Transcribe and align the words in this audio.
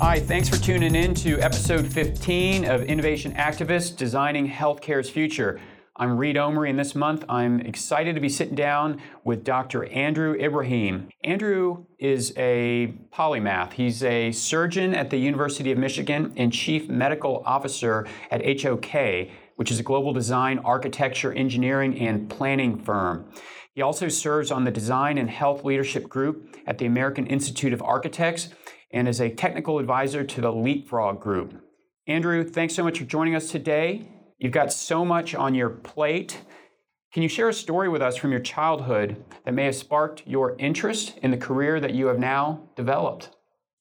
Hi, 0.00 0.20
thanks 0.20 0.48
for 0.48 0.56
tuning 0.58 0.94
in 0.94 1.12
to 1.16 1.40
episode 1.40 1.84
15 1.84 2.64
of 2.66 2.84
Innovation 2.84 3.32
Activists 3.32 3.96
Designing 3.96 4.48
Healthcare's 4.48 5.10
Future. 5.10 5.60
I'm 5.96 6.16
Reed 6.16 6.36
Omary, 6.36 6.70
and 6.70 6.78
this 6.78 6.94
month 6.94 7.24
I'm 7.28 7.58
excited 7.58 8.14
to 8.14 8.20
be 8.20 8.28
sitting 8.28 8.54
down 8.54 9.02
with 9.24 9.42
Dr. 9.42 9.86
Andrew 9.86 10.36
Ibrahim. 10.38 11.08
Andrew 11.24 11.86
is 11.98 12.32
a 12.36 12.94
polymath. 13.12 13.72
He's 13.72 14.04
a 14.04 14.30
surgeon 14.30 14.94
at 14.94 15.10
the 15.10 15.16
University 15.16 15.72
of 15.72 15.78
Michigan 15.78 16.32
and 16.36 16.52
chief 16.52 16.88
medical 16.88 17.42
officer 17.44 18.06
at 18.30 18.62
HOK, 18.62 19.30
which 19.56 19.72
is 19.72 19.80
a 19.80 19.82
global 19.82 20.12
design, 20.12 20.60
architecture, 20.60 21.32
engineering, 21.32 21.98
and 21.98 22.30
planning 22.30 22.78
firm. 22.78 23.28
He 23.74 23.82
also 23.82 24.08
serves 24.08 24.50
on 24.50 24.64
the 24.64 24.70
Design 24.72 25.18
and 25.18 25.30
Health 25.30 25.64
Leadership 25.64 26.08
Group 26.08 26.56
at 26.66 26.78
the 26.78 26.86
American 26.86 27.26
Institute 27.26 27.72
of 27.72 27.80
Architects 27.80 28.48
and 28.90 29.06
is 29.08 29.20
a 29.20 29.30
technical 29.30 29.78
advisor 29.78 30.24
to 30.24 30.40
the 30.40 30.52
Leapfrog 30.52 31.20
Group. 31.20 31.62
Andrew, 32.06 32.42
thanks 32.42 32.74
so 32.74 32.82
much 32.82 32.98
for 32.98 33.04
joining 33.04 33.34
us 33.34 33.50
today. 33.50 34.08
You've 34.38 34.52
got 34.52 34.72
so 34.72 35.04
much 35.04 35.34
on 35.34 35.54
your 35.54 35.68
plate. 35.68 36.40
Can 37.12 37.22
you 37.22 37.28
share 37.28 37.48
a 37.48 37.54
story 37.54 37.88
with 37.88 38.02
us 38.02 38.16
from 38.16 38.30
your 38.30 38.40
childhood 38.40 39.22
that 39.44 39.52
may 39.52 39.64
have 39.64 39.74
sparked 39.74 40.22
your 40.26 40.56
interest 40.58 41.18
in 41.22 41.30
the 41.30 41.36
career 41.36 41.80
that 41.80 41.94
you 41.94 42.06
have 42.06 42.18
now 42.18 42.68
developed? 42.76 43.30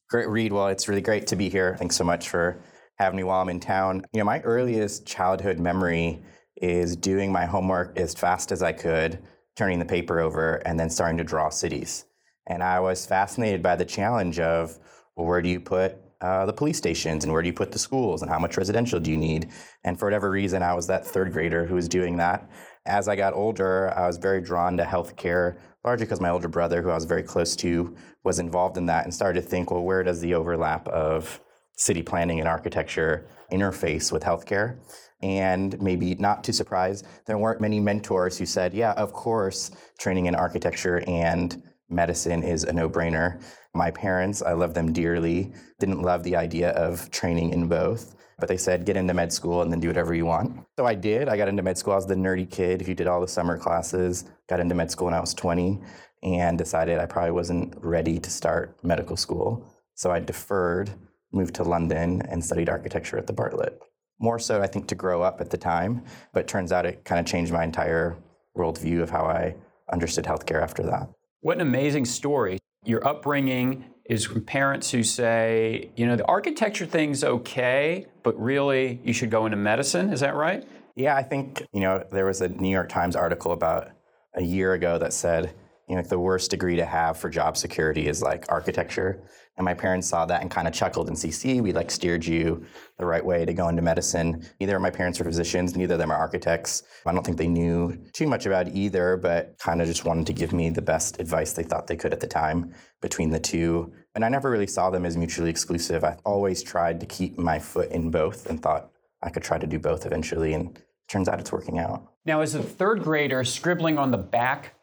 Great, 0.09 0.27
Reed. 0.29 0.53
Well, 0.53 0.67
it's 0.67 0.87
really 0.87 1.01
great 1.01 1.27
to 1.27 1.35
be 1.35 1.49
here. 1.49 1.75
Thanks 1.77 1.95
so 1.95 2.03
much 2.03 2.29
for 2.29 2.61
having 2.97 3.17
me 3.17 3.23
while 3.23 3.41
I'm 3.41 3.49
in 3.49 3.59
town. 3.59 4.03
You 4.13 4.19
know, 4.19 4.25
my 4.25 4.39
earliest 4.41 5.05
childhood 5.05 5.59
memory 5.59 6.21
is 6.55 6.95
doing 6.95 7.31
my 7.31 7.45
homework 7.45 7.97
as 7.97 8.13
fast 8.13 8.51
as 8.51 8.63
I 8.63 8.71
could, 8.71 9.19
turning 9.55 9.79
the 9.79 9.85
paper 9.85 10.19
over, 10.19 10.55
and 10.65 10.79
then 10.79 10.89
starting 10.89 11.17
to 11.17 11.23
draw 11.23 11.49
cities. 11.49 12.05
And 12.47 12.63
I 12.63 12.79
was 12.79 13.05
fascinated 13.05 13.61
by 13.61 13.75
the 13.75 13.85
challenge 13.85 14.39
of, 14.39 14.79
well, 15.17 15.27
where 15.27 15.41
do 15.41 15.49
you 15.49 15.59
put 15.59 15.97
uh, 16.21 16.45
the 16.45 16.53
police 16.53 16.77
stations 16.77 17.23
and 17.23 17.33
where 17.33 17.41
do 17.41 17.47
you 17.47 17.53
put 17.53 17.71
the 17.71 17.79
schools 17.79 18.21
and 18.21 18.31
how 18.31 18.39
much 18.39 18.55
residential 18.55 18.99
do 18.99 19.11
you 19.11 19.17
need? 19.17 19.49
And 19.83 19.99
for 19.99 20.05
whatever 20.05 20.29
reason, 20.29 20.61
I 20.61 20.73
was 20.73 20.87
that 20.87 21.05
third 21.05 21.33
grader 21.33 21.65
who 21.65 21.75
was 21.75 21.87
doing 21.89 22.17
that. 22.17 22.49
As 22.85 23.07
I 23.07 23.15
got 23.15 23.33
older, 23.33 23.93
I 23.97 24.07
was 24.07 24.17
very 24.17 24.41
drawn 24.41 24.77
to 24.77 24.83
healthcare, 24.83 25.57
largely 25.83 26.05
because 26.05 26.21
my 26.21 26.29
older 26.29 26.47
brother, 26.47 26.81
who 26.81 26.89
I 26.89 26.95
was 26.95 27.05
very 27.05 27.23
close 27.23 27.55
to, 27.57 27.95
was 28.23 28.39
involved 28.39 28.77
in 28.77 28.85
that 28.85 29.03
and 29.03 29.13
started 29.13 29.41
to 29.41 29.47
think, 29.47 29.71
well, 29.71 29.83
where 29.83 30.03
does 30.03 30.21
the 30.21 30.35
overlap 30.35 30.87
of 30.87 31.41
city 31.75 32.03
planning 32.03 32.39
and 32.39 32.47
architecture 32.47 33.27
interface 33.51 34.11
with 34.11 34.23
healthcare? 34.23 34.77
And 35.23 35.81
maybe 35.81 36.13
not 36.15 36.43
too 36.43 36.53
surprised, 36.53 37.05
there 37.25 37.39
weren't 37.39 37.59
many 37.59 37.79
mentors 37.79 38.37
who 38.37 38.45
said, 38.45 38.73
yeah, 38.73 38.91
of 38.93 39.13
course, 39.13 39.71
training 39.99 40.27
in 40.27 40.35
architecture 40.35 41.03
and 41.07 41.61
medicine 41.89 42.43
is 42.43 42.63
a 42.63 42.73
no 42.73 42.89
brainer. 42.89 43.41
My 43.77 43.91
parents, 43.91 44.41
I 44.41 44.53
love 44.53 44.73
them 44.73 44.91
dearly, 44.91 45.53
didn't 45.79 46.01
love 46.01 46.23
the 46.23 46.35
idea 46.35 46.71
of 46.71 47.11
training 47.11 47.51
in 47.51 47.67
both, 47.67 48.15
but 48.39 48.49
they 48.49 48.57
said 48.57 48.85
get 48.85 48.97
into 48.97 49.13
med 49.13 49.31
school 49.31 49.61
and 49.61 49.71
then 49.71 49.79
do 49.79 49.87
whatever 49.87 50.15
you 50.15 50.25
want. 50.25 50.65
So 50.77 50.87
I 50.87 50.95
did. 50.95 51.29
I 51.29 51.37
got 51.37 51.47
into 51.47 51.61
med 51.61 51.77
school. 51.77 51.93
I 51.93 51.97
was 51.97 52.07
the 52.07 52.15
nerdy 52.15 52.49
kid 52.49 52.81
who 52.81 52.95
did 52.95 53.05
all 53.05 53.21
the 53.21 53.27
summer 53.27 53.55
classes, 53.55 54.25
got 54.49 54.59
into 54.59 54.73
med 54.73 54.89
school 54.89 55.05
when 55.05 55.13
I 55.13 55.19
was 55.19 55.35
20, 55.35 55.79
and 56.23 56.57
decided 56.57 56.97
I 56.97 57.05
probably 57.05 57.31
wasn't 57.31 57.75
ready 57.81 58.17
to 58.17 58.29
start 58.31 58.83
medical 58.83 59.15
school. 59.15 59.63
So 59.93 60.09
I 60.09 60.21
deferred, 60.21 60.89
moved 61.31 61.53
to 61.55 61.63
London, 61.63 62.23
and 62.23 62.43
studied 62.43 62.69
architecture 62.69 63.19
at 63.19 63.27
the 63.27 63.33
Bartlett. 63.33 63.79
More 64.19 64.39
so, 64.39 64.59
I 64.59 64.65
think, 64.65 64.87
to 64.87 64.95
grow 64.95 65.21
up 65.21 65.39
at 65.39 65.51
the 65.51 65.57
time, 65.57 66.03
but 66.33 66.47
turns 66.47 66.71
out 66.71 66.87
it 66.87 67.05
kind 67.05 67.19
of 67.19 67.27
changed 67.27 67.53
my 67.53 67.63
entire 67.63 68.17
worldview 68.57 69.03
of 69.03 69.11
how 69.11 69.25
I 69.25 69.55
understood 69.93 70.25
healthcare 70.25 70.63
after 70.63 70.81
that. 70.81 71.09
What 71.41 71.57
an 71.57 71.61
amazing 71.61 72.05
story. 72.05 72.57
Your 72.87 73.05
upbringing 73.05 73.83
is 74.05 74.23
from 74.23 74.45
parents 74.45 74.91
who 74.91 75.03
say, 75.03 75.91
you 75.97 76.07
know, 76.07 76.15
the 76.15 76.23
architecture 76.23 76.85
thing's 76.85 77.21
okay, 77.21 78.05
but 78.23 78.39
really 78.41 79.01
you 79.03 79.11
should 79.11 79.29
go 79.29 79.45
into 79.45 79.57
medicine. 79.57 80.13
Is 80.13 80.21
that 80.21 80.35
right? 80.35 80.65
Yeah, 80.95 81.13
I 81.13 81.21
think, 81.21 81.63
you 81.73 81.81
know, 81.81 82.05
there 82.13 82.25
was 82.25 82.39
a 82.39 82.47
New 82.47 82.69
York 82.69 82.87
Times 82.87 83.17
article 83.17 83.51
about 83.51 83.89
a 84.35 84.41
year 84.41 84.71
ago 84.71 84.97
that 84.99 85.11
said, 85.11 85.53
you 85.87 85.95
know, 85.95 86.01
like 86.01 86.09
the 86.09 86.19
worst 86.19 86.51
degree 86.51 86.75
to 86.75 86.85
have 86.85 87.17
for 87.17 87.29
job 87.29 87.55
security 87.55 88.07
is 88.07 88.21
like 88.21 88.45
architecture. 88.49 89.23
And 89.55 89.63
my 89.63 89.73
parents 89.73 90.07
saw 90.07 90.25
that 90.25 90.41
and 90.41 90.51
kind 90.51 90.67
of 90.67 90.73
chuckled 90.73 91.07
and 91.07 91.17
see, 91.17 91.61
we 91.61 91.71
like 91.71 91.89
steered 91.89 92.25
you 92.25 92.65
the 92.99 93.05
right 93.05 93.25
way 93.25 93.45
to 93.45 93.53
go 93.53 93.69
into 93.69 93.81
medicine. 93.81 94.45
Neither 94.59 94.75
of 94.75 94.81
my 94.81 94.89
parents 94.89 95.19
are 95.19 95.23
physicians, 95.23 95.75
neither 95.75 95.95
of 95.95 95.99
them 95.99 96.11
are 96.11 96.17
architects. 96.17 96.83
I 97.05 97.13
don't 97.13 97.25
think 97.25 97.37
they 97.37 97.47
knew 97.47 97.97
too 98.11 98.27
much 98.27 98.45
about 98.45 98.67
either, 98.67 99.17
but 99.17 99.57
kind 99.59 99.81
of 99.81 99.87
just 99.87 100.05
wanted 100.05 100.27
to 100.27 100.33
give 100.33 100.53
me 100.53 100.69
the 100.69 100.81
best 100.81 101.19
advice 101.19 101.53
they 101.53 101.63
thought 101.63 101.87
they 101.87 101.95
could 101.95 102.13
at 102.13 102.19
the 102.19 102.27
time 102.27 102.73
between 103.01 103.31
the 103.31 103.39
two. 103.39 103.93
And 104.13 104.25
I 104.25 104.29
never 104.29 104.51
really 104.51 104.67
saw 104.67 104.89
them 104.89 105.05
as 105.05 105.15
mutually 105.15 105.49
exclusive. 105.49 106.03
I 106.03 106.17
always 106.25 106.61
tried 106.61 106.99
to 106.99 107.05
keep 107.05 107.37
my 107.37 107.59
foot 107.59 107.91
in 107.91 108.11
both 108.11 108.47
and 108.47 108.61
thought 108.61 108.91
I 109.23 109.29
could 109.29 109.43
try 109.43 109.57
to 109.57 109.67
do 109.67 109.79
both 109.79 110.05
eventually. 110.05 110.53
And 110.53 110.79
turns 111.07 111.29
out 111.29 111.39
it's 111.39 111.51
working 111.51 111.79
out. 111.79 112.11
Now, 112.25 112.41
as 112.41 112.53
a 112.53 112.61
third 112.61 113.01
grader, 113.01 113.43
scribbling 113.43 113.97
on 113.97 114.11
the 114.11 114.17
back 114.17 114.73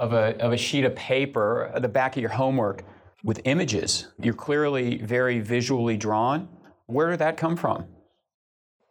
of 0.00 0.14
a, 0.14 0.36
of 0.40 0.52
a 0.52 0.56
sheet 0.56 0.84
of 0.84 0.96
paper, 0.96 1.70
the 1.78 1.88
back 1.88 2.16
of 2.16 2.22
your 2.22 2.30
homework, 2.30 2.84
with 3.22 3.40
images. 3.44 4.08
You're 4.18 4.34
clearly 4.34 4.96
very 4.96 5.40
visually 5.40 5.98
drawn. 5.98 6.48
Where 6.86 7.10
did 7.10 7.18
that 7.18 7.36
come 7.36 7.54
from? 7.54 7.84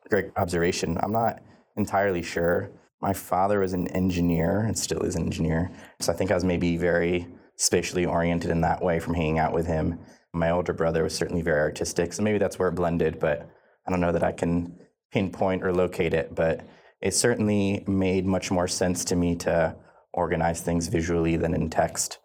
Great 0.07 0.31
observation. 0.37 0.97
I'm 1.01 1.11
not 1.11 1.41
entirely 1.75 2.21
sure. 2.21 2.69
My 3.01 3.13
father 3.13 3.59
was 3.59 3.73
an 3.73 3.87
engineer 3.87 4.59
and 4.61 4.77
still 4.77 5.01
is 5.01 5.15
an 5.15 5.23
engineer. 5.23 5.71
So 5.99 6.13
I 6.13 6.15
think 6.15 6.29
I 6.29 6.35
was 6.35 6.43
maybe 6.43 6.77
very 6.77 7.27
spatially 7.55 8.05
oriented 8.05 8.51
in 8.51 8.61
that 8.61 8.81
way 8.81 8.99
from 8.99 9.15
hanging 9.15 9.39
out 9.39 9.51
with 9.51 9.65
him. 9.65 9.99
My 10.31 10.51
older 10.51 10.73
brother 10.73 11.03
was 11.03 11.15
certainly 11.15 11.41
very 11.41 11.59
artistic, 11.59 12.13
so 12.13 12.21
maybe 12.21 12.37
that's 12.37 12.59
where 12.59 12.69
it 12.69 12.75
blended, 12.75 13.19
but 13.19 13.49
I 13.87 13.89
don't 13.89 13.99
know 13.99 14.11
that 14.11 14.23
I 14.23 14.31
can 14.31 14.79
pinpoint 15.11 15.63
or 15.63 15.73
locate 15.73 16.13
it. 16.13 16.35
But 16.35 16.67
it 17.01 17.15
certainly 17.15 17.83
made 17.87 18.27
much 18.27 18.51
more 18.51 18.67
sense 18.67 19.03
to 19.05 19.15
me 19.15 19.35
to 19.37 19.75
organize 20.13 20.61
things 20.61 20.87
visually 20.87 21.37
than 21.37 21.53
in 21.53 21.69
text 21.69 22.19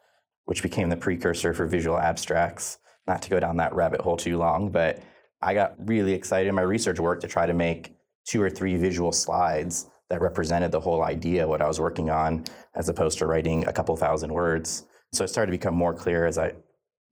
which 0.44 0.62
became 0.62 0.88
the 0.88 0.96
precursor 0.96 1.52
for 1.52 1.66
visual 1.66 1.98
abstracts. 1.98 2.78
Not 3.06 3.22
to 3.22 3.30
go 3.30 3.40
down 3.40 3.56
that 3.58 3.74
rabbit 3.74 4.00
hole 4.00 4.16
too 4.16 4.38
long, 4.38 4.70
but 4.70 5.02
I 5.42 5.54
got 5.54 5.74
really 5.78 6.12
excited 6.12 6.48
in 6.48 6.54
my 6.54 6.62
research 6.62 7.00
work 7.00 7.20
to 7.20 7.28
try 7.28 7.46
to 7.46 7.54
make 7.54 7.94
two 8.26 8.42
or 8.42 8.50
three 8.50 8.76
visual 8.76 9.12
slides 9.12 9.86
that 10.08 10.20
represented 10.20 10.72
the 10.72 10.80
whole 10.80 11.02
idea, 11.02 11.46
what 11.46 11.60
I 11.60 11.68
was 11.68 11.80
working 11.80 12.10
on, 12.10 12.44
as 12.74 12.88
opposed 12.88 13.18
to 13.18 13.26
writing 13.26 13.66
a 13.66 13.72
couple 13.72 13.96
thousand 13.96 14.32
words. 14.32 14.84
So 15.12 15.24
it 15.24 15.28
started 15.28 15.50
to 15.50 15.58
become 15.58 15.74
more 15.74 15.94
clear 15.94 16.26
as 16.26 16.38
I 16.38 16.52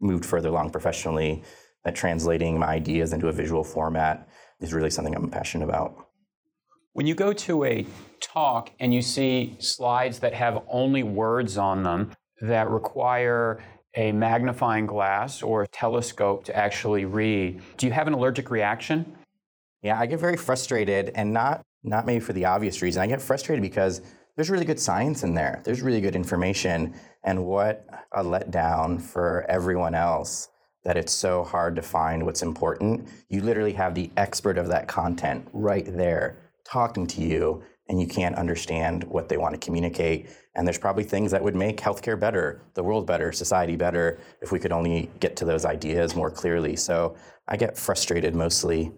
moved 0.01 0.25
further 0.25 0.49
along 0.49 0.71
professionally 0.71 1.43
that 1.85 1.95
translating 1.95 2.59
my 2.59 2.69
ideas 2.69 3.13
into 3.13 3.29
a 3.29 3.33
visual 3.33 3.65
format 3.65 4.29
is 4.61 4.73
really 4.73 4.91
something 4.91 5.15
I'm 5.15 5.31
passionate 5.31 5.65
about. 5.69 6.09
When 6.95 7.07
you 7.07 7.15
go 7.15 7.33
to 7.33 7.65
a 7.65 7.87
talk 8.21 8.71
and 8.79 8.93
you 8.93 9.01
see 9.01 9.57
slides 9.59 10.19
that 10.19 10.35
have 10.35 10.63
only 10.69 11.03
words 11.03 11.57
on 11.57 11.83
them, 11.83 12.13
that 12.43 12.69
require 12.69 13.63
a 13.95 14.13
magnifying 14.13 14.85
glass 14.85 15.43
or 15.43 15.63
a 15.63 15.69
telescope 15.69 16.45
to 16.45 16.57
actually 16.57 17.07
read. 17.07 17.63
Do 17.79 17.87
you 17.87 17.93
have 17.93 18.09
an 18.09 18.13
allergic 18.13 18.51
reaction? 18.51 19.17
Yeah, 19.83 19.99
I 19.99 20.05
get 20.07 20.21
very 20.21 20.37
frustrated 20.37 21.13
and 21.15 21.33
not 21.33 21.63
not 21.83 22.07
maybe 22.07 22.21
for 22.21 22.33
the 22.33 22.45
obvious 22.45 22.83
reason. 22.83 23.03
I 23.03 23.07
get 23.07 23.23
frustrated 23.23 23.63
because 23.63 24.03
there's 24.37 24.51
really 24.51 24.65
good 24.65 24.79
science 24.79 25.25
in 25.25 25.35
there. 25.35 25.63
There's 25.65 25.83
really 25.83 26.01
good 26.01 26.15
information 26.15 26.95
and 27.25 27.45
what 27.45 27.87
a 28.13 28.23
letdown 28.23 29.01
for 29.01 29.45
everyone 29.49 29.95
else 29.95 30.49
that 30.85 30.97
it's 30.97 31.13
so 31.13 31.43
hard 31.43 31.75
to 31.77 31.83
find 31.83 32.25
what's 32.25 32.43
important. 32.43 33.09
You 33.29 33.41
literally 33.41 33.73
have 33.73 33.95
the 33.95 34.11
expert 34.17 34.59
of 34.59 34.69
that 34.69 34.89
content 34.89 35.49
right 35.53 35.87
there 35.87 36.42
talking 36.65 37.07
to 37.09 37.21
you 37.21 37.63
and 37.89 38.01
you 38.01 38.07
can't 38.07 38.37
understand 38.37 39.05
what 39.05 39.29
they 39.29 39.37
want 39.37 39.55
to 39.55 39.59
communicate. 39.59 40.31
And 40.55 40.67
there's 40.67 40.79
probably 40.79 41.05
things 41.05 41.31
that 41.33 41.43
would 41.43 41.57
make 41.57 41.79
healthcare 41.79 42.19
better, 42.19 42.63
the 42.75 42.83
world 42.83 43.07
better, 43.07 43.33
society 43.33 43.77
better, 43.77 44.21
if 44.41 44.53
we 44.53 44.59
could 44.59 44.73
only 44.73 45.11
get 45.21 45.37
to 45.37 45.45
those 45.45 45.65
ideas 45.65 46.15
more 46.15 46.31
clearly. 46.31 46.77
So 46.77 47.17
I 47.49 47.57
get 47.57 47.77
frustrated 47.77 48.35
mostly. 48.35 48.93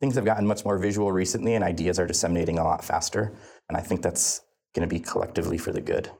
Things 0.00 0.14
have 0.14 0.24
gotten 0.24 0.46
much 0.46 0.64
more 0.64 0.78
visual 0.78 1.12
recently, 1.12 1.54
and 1.54 1.64
ideas 1.64 1.98
are 1.98 2.06
disseminating 2.06 2.58
a 2.58 2.64
lot 2.64 2.84
faster. 2.84 3.34
And 3.68 3.76
I 3.76 3.80
think 3.80 4.02
that's 4.02 4.40
going 4.74 4.88
to 4.88 4.92
be 4.92 5.00
collectively 5.00 5.58
for 5.58 5.72
the 5.72 5.80
good. 5.80 6.10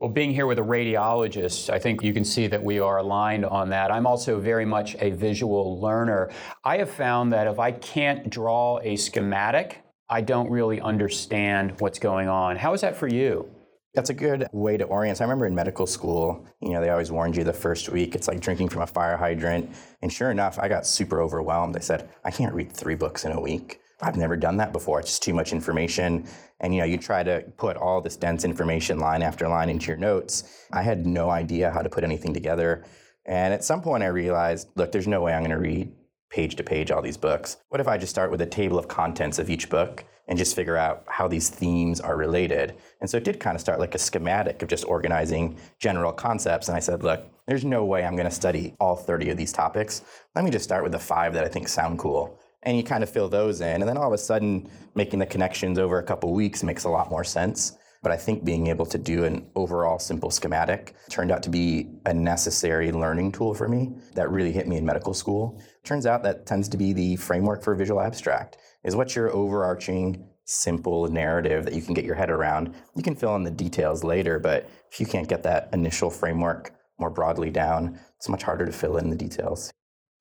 Well, 0.00 0.08
being 0.08 0.32
here 0.32 0.46
with 0.46 0.58
a 0.58 0.62
radiologist, 0.62 1.68
I 1.68 1.78
think 1.78 2.02
you 2.02 2.14
can 2.14 2.24
see 2.24 2.46
that 2.46 2.62
we 2.62 2.80
are 2.80 2.96
aligned 2.96 3.44
on 3.44 3.68
that. 3.68 3.92
I'm 3.92 4.06
also 4.06 4.40
very 4.40 4.64
much 4.64 4.96
a 4.98 5.10
visual 5.10 5.78
learner. 5.78 6.30
I 6.64 6.78
have 6.78 6.88
found 6.88 7.34
that 7.34 7.46
if 7.46 7.58
I 7.58 7.72
can't 7.72 8.30
draw 8.30 8.80
a 8.82 8.96
schematic, 8.96 9.82
I 10.08 10.22
don't 10.22 10.50
really 10.50 10.80
understand 10.80 11.78
what's 11.80 11.98
going 11.98 12.28
on. 12.28 12.56
How 12.56 12.72
is 12.72 12.80
that 12.80 12.96
for 12.96 13.08
you? 13.08 13.50
That's 13.92 14.08
a 14.08 14.14
good 14.14 14.46
way 14.52 14.78
to 14.78 14.84
orient. 14.84 15.20
I 15.20 15.24
remember 15.24 15.46
in 15.46 15.54
medical 15.54 15.86
school, 15.86 16.46
you 16.62 16.72
know, 16.72 16.80
they 16.80 16.88
always 16.88 17.12
warned 17.12 17.36
you 17.36 17.44
the 17.44 17.52
first 17.52 17.90
week 17.90 18.14
it's 18.14 18.26
like 18.26 18.40
drinking 18.40 18.70
from 18.70 18.80
a 18.80 18.86
fire 18.86 19.18
hydrant. 19.18 19.68
And 20.00 20.10
sure 20.10 20.30
enough, 20.30 20.58
I 20.58 20.68
got 20.68 20.86
super 20.86 21.20
overwhelmed. 21.20 21.76
I 21.76 21.80
said, 21.80 22.08
I 22.24 22.30
can't 22.30 22.54
read 22.54 22.72
three 22.72 22.94
books 22.94 23.26
in 23.26 23.32
a 23.32 23.40
week. 23.40 23.79
I've 24.02 24.16
never 24.16 24.36
done 24.36 24.56
that 24.58 24.72
before. 24.72 25.00
It's 25.00 25.10
just 25.10 25.22
too 25.22 25.34
much 25.34 25.52
information. 25.52 26.26
And 26.60 26.74
you 26.74 26.80
know, 26.80 26.86
you 26.86 26.96
try 26.96 27.22
to 27.22 27.44
put 27.56 27.76
all 27.76 28.00
this 28.00 28.16
dense 28.16 28.44
information 28.44 28.98
line 28.98 29.22
after 29.22 29.48
line 29.48 29.68
into 29.68 29.88
your 29.88 29.96
notes. 29.96 30.66
I 30.72 30.82
had 30.82 31.06
no 31.06 31.30
idea 31.30 31.70
how 31.70 31.82
to 31.82 31.88
put 31.88 32.04
anything 32.04 32.32
together. 32.32 32.84
And 33.26 33.52
at 33.52 33.64
some 33.64 33.82
point, 33.82 34.02
I 34.02 34.08
realized 34.08 34.68
look, 34.76 34.92
there's 34.92 35.06
no 35.06 35.20
way 35.20 35.32
I'm 35.32 35.42
going 35.42 35.50
to 35.50 35.58
read 35.58 35.92
page 36.30 36.56
to 36.56 36.62
page 36.62 36.90
all 36.90 37.02
these 37.02 37.16
books. 37.16 37.56
What 37.68 37.80
if 37.80 37.88
I 37.88 37.98
just 37.98 38.10
start 38.10 38.30
with 38.30 38.40
a 38.40 38.46
table 38.46 38.78
of 38.78 38.88
contents 38.88 39.38
of 39.38 39.50
each 39.50 39.68
book 39.68 40.04
and 40.28 40.38
just 40.38 40.54
figure 40.54 40.76
out 40.76 41.04
how 41.08 41.26
these 41.26 41.48
themes 41.48 42.00
are 42.00 42.16
related? 42.16 42.76
And 43.00 43.10
so 43.10 43.16
it 43.16 43.24
did 43.24 43.40
kind 43.40 43.56
of 43.56 43.60
start 43.60 43.80
like 43.80 43.94
a 43.94 43.98
schematic 43.98 44.62
of 44.62 44.68
just 44.68 44.84
organizing 44.86 45.58
general 45.78 46.12
concepts. 46.12 46.68
And 46.68 46.76
I 46.76 46.80
said, 46.80 47.02
look, 47.02 47.26
there's 47.46 47.64
no 47.64 47.84
way 47.84 48.04
I'm 48.04 48.14
going 48.14 48.28
to 48.28 48.34
study 48.34 48.76
all 48.78 48.94
30 48.94 49.30
of 49.30 49.36
these 49.36 49.52
topics. 49.52 50.02
Let 50.36 50.44
me 50.44 50.52
just 50.52 50.64
start 50.64 50.84
with 50.84 50.92
the 50.92 51.00
five 51.00 51.34
that 51.34 51.44
I 51.44 51.48
think 51.48 51.68
sound 51.68 51.98
cool. 51.98 52.38
And 52.62 52.76
you 52.76 52.82
kind 52.82 53.02
of 53.02 53.10
fill 53.10 53.28
those 53.28 53.60
in. 53.60 53.80
And 53.80 53.88
then 53.88 53.96
all 53.96 54.08
of 54.08 54.12
a 54.12 54.18
sudden, 54.18 54.70
making 54.94 55.18
the 55.18 55.26
connections 55.26 55.78
over 55.78 55.98
a 55.98 56.02
couple 56.02 56.32
weeks 56.34 56.62
makes 56.62 56.84
a 56.84 56.90
lot 56.90 57.10
more 57.10 57.24
sense. 57.24 57.78
But 58.02 58.12
I 58.12 58.16
think 58.16 58.44
being 58.44 58.68
able 58.68 58.86
to 58.86 58.98
do 58.98 59.24
an 59.24 59.46
overall 59.54 59.98
simple 59.98 60.30
schematic 60.30 60.94
turned 61.10 61.30
out 61.30 61.42
to 61.42 61.50
be 61.50 61.90
a 62.06 62.14
necessary 62.14 62.92
learning 62.92 63.32
tool 63.32 63.54
for 63.54 63.68
me 63.68 63.92
that 64.14 64.30
really 64.30 64.52
hit 64.52 64.66
me 64.66 64.78
in 64.78 64.86
medical 64.86 65.12
school. 65.12 65.60
Turns 65.84 66.06
out 66.06 66.22
that 66.22 66.46
tends 66.46 66.68
to 66.70 66.78
be 66.78 66.92
the 66.92 67.16
framework 67.16 67.62
for 67.62 67.74
visual 67.74 68.00
abstract 68.00 68.56
is 68.84 68.96
what's 68.96 69.14
your 69.14 69.30
overarching 69.34 70.26
simple 70.44 71.08
narrative 71.08 71.64
that 71.64 71.74
you 71.74 71.82
can 71.82 71.94
get 71.94 72.04
your 72.04 72.14
head 72.14 72.30
around. 72.30 72.74
You 72.96 73.02
can 73.02 73.14
fill 73.14 73.36
in 73.36 73.44
the 73.44 73.50
details 73.50 74.02
later, 74.02 74.38
but 74.38 74.68
if 74.90 74.98
you 74.98 75.06
can't 75.06 75.28
get 75.28 75.42
that 75.44 75.68
initial 75.72 76.10
framework 76.10 76.72
more 76.98 77.10
broadly 77.10 77.50
down, 77.50 78.00
it's 78.16 78.28
much 78.28 78.42
harder 78.42 78.66
to 78.66 78.72
fill 78.72 78.96
in 78.96 79.10
the 79.10 79.16
details. 79.16 79.70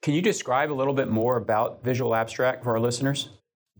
Can 0.01 0.13
you 0.13 0.21
describe 0.21 0.71
a 0.71 0.73
little 0.73 0.93
bit 0.93 1.09
more 1.09 1.35
about 1.35 1.83
visual 1.83 2.15
abstract 2.15 2.63
for 2.63 2.71
our 2.71 2.79
listeners? 2.79 3.29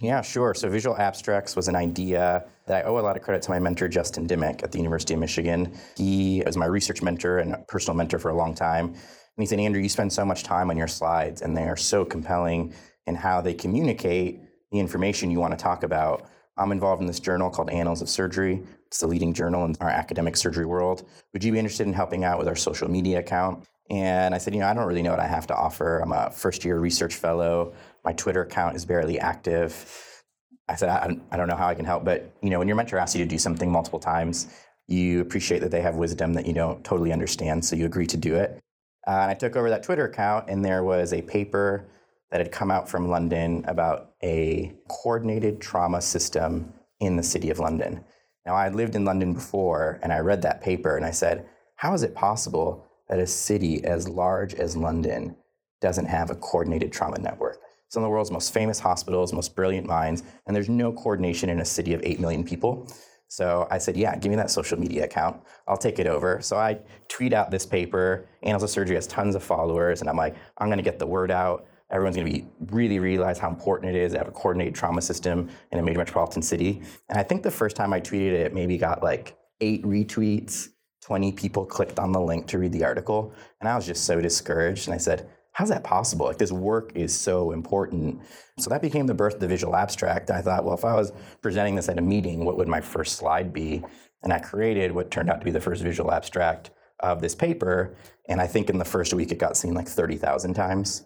Yeah, 0.02 0.22
sure. 0.22 0.54
So 0.54 0.70
Visual 0.70 0.98
Abstracts 0.98 1.56
was 1.56 1.68
an 1.68 1.76
idea 1.76 2.46
that 2.68 2.86
I 2.86 2.88
owe 2.88 3.00
a 3.00 3.02
lot 3.02 3.18
of 3.18 3.24
credit 3.24 3.42
to 3.44 3.52
my 3.52 3.60
mentor, 3.60 3.90
Justin 3.90 4.28
Dimick 4.28 4.64
at 4.64 4.72
the 4.72 4.78
University 4.78 5.14
of 5.14 5.20
Michigan. 5.20 5.78
He 5.98 6.42
was 6.46 6.56
my 6.56 6.66
research 6.66 7.02
mentor 7.02 7.40
and 7.40 7.56
personal 7.68 7.98
mentor 7.98 8.20
for 8.20 8.30
a 8.30 8.36
long 8.36 8.56
time. 8.56 8.88
And 8.88 8.98
he 9.38 9.46
said, 9.46 9.60
Andrew, 9.60 9.82
you 9.82 9.90
spend 9.90 10.12
so 10.12 10.24
much 10.26 10.44
time 10.44 10.70
on 10.70 10.78
your 10.78 10.88
slides, 10.88 11.42
and 11.42 11.56
they 11.56 11.64
are 11.64 11.78
so 11.78 12.06
compelling 12.06 12.74
in 13.08 13.16
how 13.16 13.42
they 13.42 13.54
communicate 13.54 14.42
the 14.72 14.80
information 14.80 15.32
you 15.32 15.40
want 15.40 15.58
to 15.58 15.62
talk 15.62 15.84
about. 15.84 16.30
I'm 16.58 16.72
involved 16.72 17.02
in 17.02 17.08
this 17.08 17.20
journal 17.20 17.50
called 17.50 17.70
Annals 17.70 18.02
of 18.02 18.10
Surgery. 18.10 18.62
It's 18.88 19.00
the 19.00 19.08
leading 19.08 19.34
journal 19.34 19.66
in 19.66 19.76
our 19.82 19.90
academic 19.90 20.36
surgery 20.36 20.66
world. 20.66 21.08
Would 21.34 21.44
you 21.44 21.52
be 21.52 21.60
interested 21.60 21.88
in 21.88 21.94
helping 21.94 22.24
out 22.24 22.40
with 22.40 22.48
our 22.48 22.56
social 22.56 22.90
media 22.90 23.20
account? 23.20 23.66
And 23.90 24.36
I 24.36 24.38
said, 24.38 24.54
you 24.54 24.60
know, 24.60 24.68
I 24.68 24.74
don't 24.74 24.86
really 24.86 25.02
know 25.02 25.12
what 25.12 25.20
I 25.20 25.28
have 25.28 25.48
to 25.48 25.56
offer. 25.56 26.00
I'm 26.00 26.12
a 26.12 26.30
first 26.32 26.64
year 26.64 26.80
research 26.80 27.16
fellow. 27.16 27.74
My 28.06 28.14
Twitter 28.14 28.42
account 28.42 28.76
is 28.76 28.86
barely 28.86 29.20
active. 29.20 30.24
I 30.68 30.76
said, 30.76 30.90
I, 30.90 31.18
I 31.32 31.38
don't 31.38 31.48
know 31.48 31.56
how 31.56 31.68
I 31.68 31.74
can 31.74 31.86
help, 31.86 32.06
but 32.06 32.32
you 32.42 32.52
know, 32.52 32.60
when 32.60 32.68
your 32.68 32.78
mentor 32.78 33.00
asks 33.00 33.16
you 33.16 33.26
to 33.26 33.30
do 33.30 33.40
something 33.40 33.72
multiple 33.72 34.00
times, 34.00 34.48
you 34.88 35.22
appreciate 35.22 35.60
that 35.60 35.72
they 35.72 35.82
have 35.82 35.96
wisdom 35.96 36.34
that 36.34 36.46
you 36.46 36.54
don't 36.54 36.84
totally 36.84 37.12
understand, 37.12 37.66
so 37.66 37.76
you 37.76 37.86
agree 37.86 38.08
to 38.08 38.18
do 38.18 38.36
it. 38.36 38.60
Uh, 39.08 39.12
and 39.22 39.32
I 39.32 39.34
took 39.34 39.56
over 39.56 39.70
that 39.70 39.82
Twitter 39.82 40.06
account, 40.06 40.50
and 40.50 40.64
there 40.64 40.84
was 40.84 41.14
a 41.14 41.22
paper 41.24 41.88
that 42.32 42.40
had 42.40 42.52
come 42.52 42.70
out 42.70 42.88
from 42.88 43.10
London 43.10 43.66
about 43.68 44.12
a 44.24 44.74
coordinated 44.88 45.60
trauma 45.60 46.02
system 46.02 46.72
in 47.00 47.16
the 47.16 47.24
city 47.24 47.50
of 47.50 47.58
London. 47.60 48.04
Now, 48.46 48.56
I 48.56 48.66
had 48.66 48.76
lived 48.76 48.96
in 48.96 49.06
London 49.06 49.34
before, 49.34 50.00
and 50.04 50.14
I 50.14 50.20
read 50.20 50.44
that 50.44 50.62
paper, 50.62 50.96
and 50.96 51.06
I 51.06 51.12
said, 51.12 51.48
how 51.76 51.94
is 51.94 52.04
it 52.04 52.14
possible 52.14 52.86
that 53.10 53.20
a 53.20 53.28
city 53.28 53.84
as 53.84 54.08
large 54.08 54.54
as 54.54 54.78
London 54.78 55.36
doesn't 55.82 56.06
have 56.06 56.30
a 56.30 56.36
coordinated 56.36 56.92
trauma 56.92 57.18
network? 57.20 57.60
Some 57.90 58.04
of 58.04 58.08
the 58.08 58.12
world's 58.12 58.32
most 58.32 58.54
famous 58.54 58.80
hospitals, 58.80 59.34
most 59.34 59.56
brilliant 59.56 59.88
minds, 59.88 60.24
and 60.46 60.56
there's 60.56 60.70
no 60.70 60.94
coordination 60.94 61.50
in 61.50 61.60
a 61.60 61.66
city 61.66 61.94
of 61.94 62.02
8 62.04 62.20
million 62.20 62.44
people. 62.44 62.88
So 63.30 63.68
I 63.70 63.78
said, 63.78 63.96
yeah, 63.96 64.16
give 64.16 64.32
me 64.32 64.36
that 64.38 64.50
social 64.50 64.80
media 64.80 65.06
account. 65.06 65.42
I'll 65.68 65.78
take 65.78 66.00
it 66.00 66.08
over. 66.08 66.42
So 66.42 66.58
I 66.58 66.80
tweet 67.08 67.32
out 67.32 67.52
this 67.52 67.66
paper. 67.66 68.28
Annals 68.42 68.64
of 68.64 68.72
Surgery 68.72 68.96
has 68.96 69.06
tons 69.06 69.36
of 69.36 69.44
followers, 69.44 70.02
and 70.02 70.10
I'm 70.10 70.18
like, 70.18 70.36
I'm 70.58 70.68
going 70.68 70.78
to 70.78 70.84
get 70.84 71.00
the 71.00 71.08
word 71.08 71.32
out. 71.32 71.68
Everyone's 71.92 72.16
going 72.16 72.28
to 72.28 72.34
be 72.34 72.48
really 72.72 73.00
realize 73.00 73.40
how 73.40 73.50
important 73.50 73.96
it 73.96 74.00
is 74.00 74.12
to 74.14 74.20
have 74.20 74.28
a 74.28 74.32
coordinated 74.32 74.76
trauma 74.76 75.02
system 75.02 75.50
in 75.72 75.80
a 75.80 75.84
major 75.84 75.98
metropolitan 75.98 76.42
city. 76.42 76.82
And 77.08 77.18
I 77.18 77.24
think 77.24 77.42
the 77.42 77.52
first 77.52 77.76
time 77.76 77.94
I 77.94 78.02
tweeted 78.02 78.34
it, 78.34 78.54
maybe 78.54 78.78
got 78.78 79.02
like 79.02 79.36
eight 79.62 79.84
retweets. 79.84 80.70
20 81.10 81.32
people 81.32 81.66
clicked 81.66 81.98
on 81.98 82.12
the 82.12 82.22
link 82.22 82.46
to 82.46 82.60
read 82.60 82.72
the 82.72 82.84
article. 82.84 83.34
And 83.60 83.68
I 83.68 83.76
was 83.76 83.84
just 83.84 84.04
so 84.04 84.22
discouraged. 84.22 84.88
And 84.88 84.94
I 84.94 85.00
said, 85.00 85.28
how's 85.54 85.70
that 85.70 85.84
possible? 85.84 86.28
Like 86.28 86.38
this 86.38 86.52
work 86.52 86.92
is 86.94 87.12
so 87.12 87.52
important. 87.52 88.22
So 88.60 88.70
that 88.70 88.84
became 88.84 89.08
the 89.08 89.16
birth 89.16 89.34
of 89.34 89.40
the 89.40 89.48
visual 89.48 89.76
abstract. 89.76 90.30
I 90.30 90.44
thought, 90.44 90.64
well, 90.66 90.76
if 90.76 90.86
I 90.86 90.94
was 90.94 91.12
presenting 91.42 91.74
this 91.74 91.90
at 91.90 91.98
a 91.98 92.02
meeting, 92.02 92.46
what 92.46 92.58
would 92.58 92.68
my 92.68 92.80
first 92.80 93.16
slide 93.16 93.52
be? 93.52 93.84
And 94.22 94.32
I 94.32 94.38
created 94.38 94.92
what 94.92 95.10
turned 95.10 95.32
out 95.32 95.40
to 95.40 95.46
be 95.46 95.50
the 95.50 95.60
first 95.60 95.82
visual 95.82 96.12
abstract 96.12 96.70
of 97.00 97.22
this 97.22 97.34
paper. 97.34 97.96
And 98.28 98.40
I 98.40 98.46
think 98.46 98.70
in 98.70 98.78
the 98.78 98.86
first 98.86 99.12
week 99.12 99.32
it 99.32 99.40
got 99.40 99.58
seen 99.58 99.74
like 99.74 99.88
30,000 99.88 100.54
times. 100.54 101.06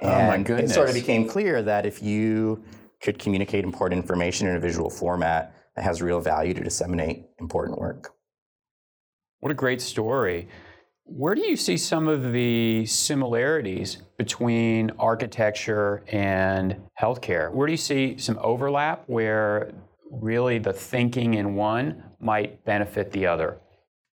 And 0.00 0.10
oh 0.10 0.26
my 0.26 0.42
goodness. 0.42 0.72
It 0.72 0.74
sort 0.74 0.88
of 0.88 0.96
became 0.96 1.28
clear 1.28 1.62
that 1.62 1.86
if 1.86 2.02
you 2.02 2.64
could 3.00 3.20
communicate 3.20 3.62
important 3.62 4.02
information 4.02 4.48
in 4.48 4.56
a 4.56 4.60
visual 4.60 4.90
format, 4.90 5.54
it 5.76 5.82
has 5.82 6.02
real 6.02 6.20
value 6.20 6.54
to 6.54 6.64
disseminate 6.64 7.26
important 7.38 7.78
work. 7.78 8.10
What 9.40 9.52
a 9.52 9.54
great 9.54 9.80
story. 9.80 10.48
Where 11.06 11.34
do 11.34 11.42
you 11.46 11.56
see 11.56 11.76
some 11.76 12.08
of 12.08 12.32
the 12.32 12.86
similarities 12.86 13.98
between 14.16 14.90
architecture 14.98 16.02
and 16.08 16.80
healthcare? 16.98 17.52
Where 17.52 17.66
do 17.66 17.72
you 17.72 17.76
see 17.76 18.16
some 18.16 18.38
overlap 18.40 19.04
where 19.06 19.72
really 20.10 20.58
the 20.58 20.72
thinking 20.72 21.34
in 21.34 21.56
one 21.56 22.02
might 22.20 22.64
benefit 22.64 23.12
the 23.12 23.26
other? 23.26 23.60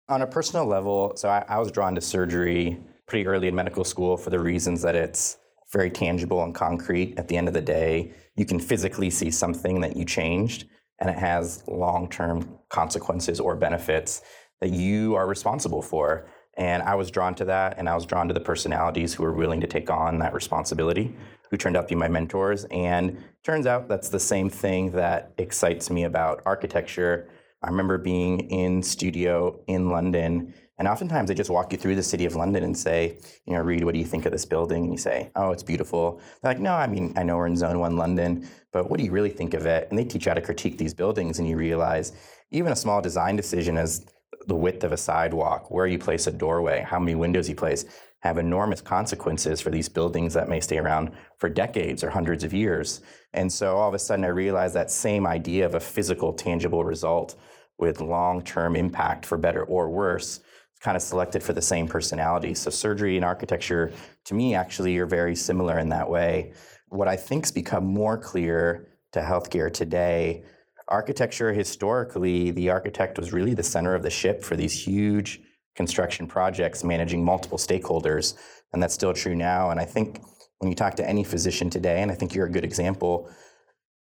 On 0.10 0.22
a 0.22 0.28
personal 0.28 0.66
level, 0.66 1.14
so 1.16 1.30
I, 1.30 1.46
I 1.48 1.60
was 1.60 1.72
drawn 1.72 1.96
to 1.96 2.02
surgery 2.02 2.78
pretty 3.08 3.26
early 3.26 3.48
in 3.48 3.56
medical 3.56 3.86
school 3.86 4.18
for 4.18 4.30
the 4.30 4.40
reasons 4.40 4.82
that 4.82 4.96
it's 4.96 5.38
very 5.72 5.90
tangible 5.90 6.44
and 6.44 6.54
concrete. 6.54 7.14
At 7.18 7.30
the 7.30 7.38
end 7.38 7.48
of 7.48 7.54
the 7.54 7.62
day, 7.62 8.14
you 8.36 8.46
can 8.46 8.60
physically 8.60 9.10
see 9.10 9.32
something 9.32 9.80
that 9.82 9.96
you 9.96 10.04
changed, 10.04 10.66
and 11.00 11.10
it 11.10 11.18
has 11.18 11.64
long 11.68 12.10
term 12.10 12.58
consequences 12.70 13.40
or 13.40 13.56
benefits 13.56 14.22
that 14.62 14.70
you 14.70 15.16
are 15.16 15.28
responsible 15.28 15.82
for. 15.82 16.26
And 16.56 16.84
I 16.84 16.96
was 16.96 17.10
drawn 17.12 17.34
to 17.36 17.46
that, 17.46 17.78
and 17.78 17.90
I 17.90 17.96
was 17.96 18.06
drawn 18.06 18.28
to 18.28 18.34
the 18.34 18.40
personalities 18.40 19.14
who 19.14 19.24
were 19.24 19.34
willing 19.34 19.62
to 19.62 19.68
take 19.68 19.90
on 19.90 20.20
that 20.20 20.34
responsibility, 20.34 21.16
who 21.50 21.58
turned 21.58 21.76
out 21.76 21.88
to 21.88 21.96
be 21.96 22.00
my 22.00 22.08
mentors. 22.08 22.66
And 22.66 23.24
turns 23.44 23.66
out 23.66 23.88
that's 23.88 24.10
the 24.10 24.20
same 24.20 24.50
thing 24.50 24.92
that 24.92 25.34
excites 25.38 25.90
me 25.90 26.04
about 26.04 26.42
architecture. 26.46 27.30
I 27.64 27.68
remember 27.68 27.98
being 27.98 28.50
in 28.50 28.84
studio 28.84 29.60
in 29.68 29.90
London, 29.90 30.54
and 30.78 30.88
oftentimes 30.88 31.30
they 31.30 31.36
just 31.36 31.50
walk 31.50 31.72
you 31.72 31.78
through 31.78 31.96
the 31.96 32.04
city 32.04 32.26
of 32.26 32.36
London 32.36 32.64
and 32.64 32.76
say, 32.78 33.20
you 33.46 33.54
know, 33.54 33.62
Reed, 33.62 33.84
what 33.84 33.94
do 33.94 34.00
you 34.00 34.06
think 34.06 34.26
of 34.26 34.32
this 34.32 34.46
building? 34.46 34.84
And 34.84 34.92
you 34.92 34.98
say, 34.98 35.32
oh, 35.36 35.52
it's 35.52 35.64
beautiful. 35.64 36.20
They're 36.42 36.52
like, 36.52 36.60
no, 36.60 36.74
I 36.74 36.88
mean, 36.88 37.14
I 37.16 37.24
know 37.24 37.38
we're 37.38 37.48
in 37.48 37.56
Zone 37.56 37.80
1 37.80 37.98
London, 37.98 38.50
but 38.74 38.90
what 38.90 38.98
do 38.98 39.06
you 39.06 39.12
really 39.12 39.30
think 39.30 39.54
of 39.54 39.66
it? 39.66 39.88
And 39.90 39.98
they 39.98 40.04
teach 40.04 40.26
you 40.26 40.32
how 40.32 40.34
to 40.34 40.42
critique 40.42 40.78
these 40.78 40.94
buildings, 40.94 41.40
and 41.40 41.48
you 41.48 41.56
realize 41.56 42.14
even 42.50 42.72
a 42.72 42.76
small 42.76 43.00
design 43.00 43.36
decision 43.36 43.78
as 43.78 44.06
the 44.48 44.56
width 44.56 44.84
of 44.84 44.92
a 44.92 44.98
sidewalk, 44.98 45.72
where 45.72 45.88
you 45.88 46.00
place 46.00 46.28
a 46.28 46.32
doorway, 46.32 46.82
how 46.82 47.00
many 47.00 47.16
windows 47.16 47.48
you 47.48 47.56
place, 47.56 47.86
have 48.22 48.38
enormous 48.38 48.82
consequences 48.82 49.62
for 49.62 49.72
these 49.72 49.90
buildings 49.90 50.34
that 50.34 50.50
may 50.50 50.60
stay 50.60 50.78
around 50.78 51.12
for 51.38 51.50
decades 51.50 52.04
or 52.04 52.10
hundreds 52.10 52.44
of 52.44 52.54
years. 52.54 53.02
And 53.34 53.52
so 53.52 53.78
all 53.78 53.90
of 53.90 53.96
a 53.96 54.00
sudden, 54.00 54.26
I 54.26 54.30
realized 54.30 54.76
that 54.76 54.92
same 54.92 55.26
idea 55.26 55.66
of 55.66 55.76
a 55.76 55.80
physical, 55.80 56.34
tangible 56.34 56.84
result 56.84 57.36
with 57.78 58.00
long 58.00 58.44
term 58.44 58.76
impact 58.76 59.26
for 59.26 59.38
better 59.38 59.64
or 59.64 59.90
worse 59.90 60.40
kind 60.82 60.98
of 60.98 61.04
selected 61.04 61.44
for 61.44 61.54
the 61.54 61.62
same 61.62 61.88
personality. 61.88 62.54
So 62.54 62.70
surgery 62.72 63.16
and 63.16 63.24
architecture, 63.24 63.92
to 64.26 64.34
me, 64.34 64.56
actually 64.56 64.98
are 64.98 65.06
very 65.06 65.36
similar 65.36 65.78
in 65.78 65.90
that 65.90 66.10
way. 66.10 66.54
What 66.90 67.08
I 67.08 67.16
think's 67.16 67.52
become 67.52 67.86
more 67.86 68.18
clear 68.18 68.88
to 69.14 69.22
healthcare 69.22 69.72
today 69.72 70.44
architecture 70.92 71.54
historically, 71.54 72.52
the 72.52 72.70
architect 72.70 73.18
was 73.18 73.34
really 73.34 73.54
the 73.54 73.64
center 73.64 73.96
of 73.96 74.04
the 74.04 74.10
ship 74.10 74.44
for 74.44 74.56
these 74.56 74.86
huge 74.86 75.40
construction 75.76 76.28
projects 76.28 76.84
managing 76.84 77.24
multiple 77.24 77.58
stakeholders. 77.58 78.36
And 78.74 78.84
that's 78.84 78.94
still 78.94 79.14
true 79.14 79.36
now. 79.36 79.72
And 79.72 79.80
I 79.80 79.86
think 79.86 80.22
when 80.60 80.70
you 80.70 80.76
talk 80.76 80.96
to 80.96 81.10
any 81.10 81.24
physician 81.24 81.70
today, 81.70 82.02
and 82.02 82.12
I 82.12 82.16
think 82.16 82.36
you're 82.36 82.46
a 82.46 82.52
good 82.52 82.66
example, 82.66 83.32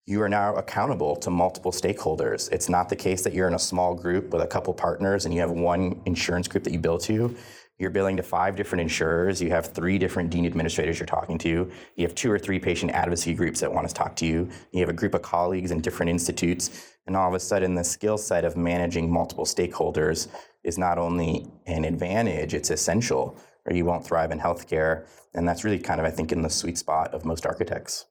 you 0.06 0.22
are 0.22 0.29
now 0.29 0.56
accountable 0.56 1.17
to 1.17 1.29
multiple 1.29 1.74
stakeholders. 1.74 2.50
It's 2.51 2.70
not 2.70 2.88
the 2.88 2.96
case 2.96 3.22
that 3.24 3.34
you're 3.34 3.50
in 3.50 3.53
a 3.53 3.60
small 3.60 3.94
group 3.94 4.32
with 4.32 4.41
a 4.41 4.48
couple 4.48 4.74
partners 4.74 5.25
and 5.25 5.34
you 5.34 5.41
have 5.41 5.51
one 5.51 6.01
insurance 6.06 6.48
group 6.48 6.63
that 6.63 6.72
you 6.72 6.79
bill 6.79 6.98
to. 7.00 7.36
You're 7.80 7.92
billing 7.92 8.18
to 8.18 8.24
five 8.24 8.56
different 8.56 8.82
insurers. 8.82 9.40
You 9.40 9.52
have 9.52 9.68
three 9.68 10.00
different 10.00 10.32
dean 10.32 10.48
administrators 10.48 10.98
you're 11.00 11.06
talking 11.06 11.38
to. 11.40 11.70
You 11.96 12.04
have 12.08 12.16
two 12.16 12.32
or 12.32 12.40
three 12.40 12.58
patient 12.58 12.92
advocacy 12.92 13.36
groups 13.36 13.60
that 13.60 13.72
want 13.72 13.88
to 13.88 13.94
talk 13.94 14.16
to 14.18 14.26
you. 14.26 14.50
You 14.72 14.80
have 14.80 14.90
a 14.90 14.94
group 14.94 15.14
of 15.14 15.22
colleagues 15.22 15.70
in 15.70 15.82
different 15.82 16.10
institutes. 16.10 16.88
And 17.06 17.16
all 17.16 17.28
of 17.28 17.36
a 17.36 17.40
sudden, 17.40 17.76
the 17.76 17.84
skill 17.84 18.18
set 18.18 18.46
of 18.46 18.58
managing 18.58 19.12
multiple 19.12 19.46
stakeholders 19.46 20.28
is 20.64 20.80
not 20.80 20.98
only 20.98 21.52
an 21.68 21.86
advantage, 21.86 22.56
it's 22.56 22.72
essential, 22.72 23.38
or 23.66 23.74
you 23.74 23.86
won't 23.86 24.04
thrive 24.04 24.32
in 24.32 24.40
healthcare. 24.40 25.06
And 25.36 25.48
that's 25.48 25.64
really 25.64 25.80
kind 25.80 26.00
of, 26.00 26.06
I 26.06 26.10
think, 26.10 26.32
in 26.32 26.42
the 26.42 26.50
sweet 26.50 26.80
spot 26.80 27.14
of 27.14 27.26
most 27.26 27.46
architects. 27.46 28.06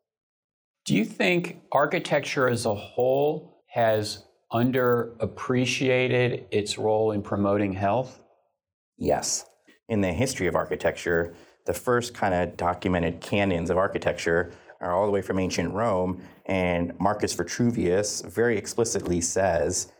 Do 0.84 0.94
you 0.94 1.04
think 1.04 1.60
architecture 1.72 2.48
as 2.48 2.66
a 2.66 2.74
whole 2.74 3.64
has 3.66 4.22
underappreciated 4.52 6.44
its 6.52 6.78
role 6.78 7.10
in 7.10 7.20
promoting 7.22 7.72
health? 7.72 8.22
Yes. 8.96 9.44
In 9.88 10.00
the 10.00 10.12
history 10.12 10.46
of 10.46 10.54
architecture, 10.54 11.34
the 11.64 11.74
first 11.74 12.14
kind 12.14 12.34
of 12.34 12.56
documented 12.56 13.20
canons 13.20 13.70
of 13.70 13.76
architecture 13.76 14.52
are 14.80 14.92
all 14.92 15.06
the 15.06 15.12
way 15.12 15.22
from 15.22 15.38
ancient 15.38 15.72
Rome. 15.72 16.22
And 16.46 16.98
Marcus 16.98 17.32
Vitruvius 17.32 18.22
very 18.22 18.56
explicitly 18.56 19.20
says 19.20 19.92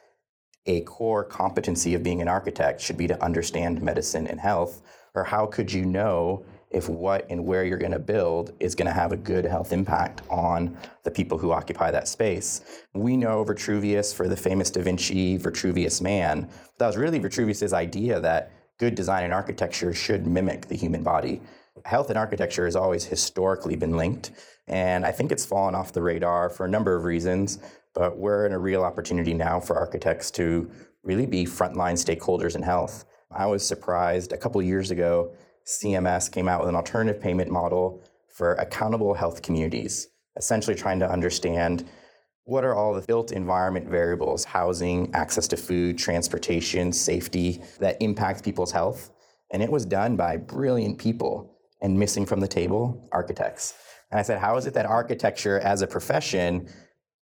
a 0.66 0.80
core 0.82 1.24
competency 1.24 1.94
of 1.94 2.02
being 2.02 2.20
an 2.20 2.28
architect 2.28 2.80
should 2.80 2.96
be 2.96 3.06
to 3.06 3.22
understand 3.22 3.82
medicine 3.82 4.26
and 4.26 4.40
health. 4.40 4.82
Or 5.14 5.24
how 5.24 5.46
could 5.46 5.72
you 5.72 5.84
know 5.86 6.44
if 6.70 6.88
what 6.88 7.26
and 7.30 7.44
where 7.44 7.64
you're 7.64 7.78
going 7.78 7.92
to 7.92 7.98
build 7.98 8.52
is 8.60 8.74
going 8.74 8.86
to 8.86 8.92
have 8.92 9.12
a 9.12 9.16
good 9.16 9.44
health 9.44 9.72
impact 9.72 10.22
on 10.28 10.76
the 11.04 11.10
people 11.10 11.38
who 11.38 11.52
occupy 11.52 11.90
that 11.90 12.08
space. 12.08 12.82
We 12.92 13.16
know 13.16 13.44
Vitruvius 13.44 14.12
for 14.12 14.28
the 14.28 14.36
famous 14.36 14.70
Da 14.70 14.82
Vinci 14.82 15.36
Vitruvius 15.36 16.00
Man. 16.00 16.42
But 16.50 16.78
that 16.78 16.86
was 16.88 16.96
really 16.96 17.18
Vitruvius's 17.18 17.72
idea 17.72 18.20
that 18.20 18.50
good 18.78 18.94
design 18.94 19.24
and 19.24 19.32
architecture 19.32 19.92
should 19.92 20.26
mimic 20.26 20.66
the 20.66 20.76
human 20.76 21.02
body. 21.02 21.40
Health 21.84 22.10
and 22.10 22.18
architecture 22.18 22.64
has 22.64 22.76
always 22.76 23.04
historically 23.04 23.76
been 23.76 23.96
linked, 23.96 24.30
and 24.66 25.04
I 25.04 25.12
think 25.12 25.32
it's 25.32 25.46
fallen 25.46 25.74
off 25.74 25.92
the 25.92 26.02
radar 26.02 26.48
for 26.50 26.66
a 26.66 26.70
number 26.70 26.96
of 26.96 27.04
reasons, 27.04 27.58
but 27.94 28.18
we're 28.18 28.46
in 28.46 28.52
a 28.52 28.58
real 28.58 28.82
opportunity 28.82 29.34
now 29.34 29.60
for 29.60 29.76
architects 29.76 30.30
to 30.32 30.70
really 31.02 31.26
be 31.26 31.44
frontline 31.44 31.94
stakeholders 31.94 32.56
in 32.56 32.62
health. 32.62 33.04
I 33.30 33.46
was 33.46 33.66
surprised 33.66 34.32
a 34.32 34.36
couple 34.36 34.60
years 34.62 34.90
ago 34.90 35.32
CMS 35.66 36.30
came 36.30 36.48
out 36.48 36.60
with 36.60 36.68
an 36.68 36.76
alternative 36.76 37.20
payment 37.20 37.50
model 37.50 38.02
for 38.28 38.54
accountable 38.54 39.14
health 39.14 39.42
communities, 39.42 40.08
essentially 40.36 40.76
trying 40.76 41.00
to 41.00 41.10
understand 41.10 41.88
what 42.46 42.64
are 42.64 42.74
all 42.74 42.94
the 42.94 43.02
built 43.02 43.32
environment 43.32 43.88
variables, 43.88 44.44
housing, 44.44 45.12
access 45.14 45.48
to 45.48 45.56
food, 45.56 45.98
transportation, 45.98 46.92
safety, 46.92 47.60
that 47.80 48.00
impact 48.00 48.44
people's 48.44 48.70
health. 48.70 49.10
And 49.50 49.62
it 49.62 49.70
was 49.70 49.84
done 49.84 50.16
by 50.16 50.36
brilliant 50.36 50.96
people 50.98 51.58
and 51.82 51.98
missing 51.98 52.24
from 52.24 52.38
the 52.38 52.46
table, 52.46 53.08
architects. 53.10 53.74
And 54.12 54.20
I 54.20 54.22
said, 54.22 54.38
how 54.38 54.56
is 54.56 54.66
it 54.66 54.74
that 54.74 54.86
architecture 54.86 55.58
as 55.58 55.82
a 55.82 55.88
profession 55.88 56.68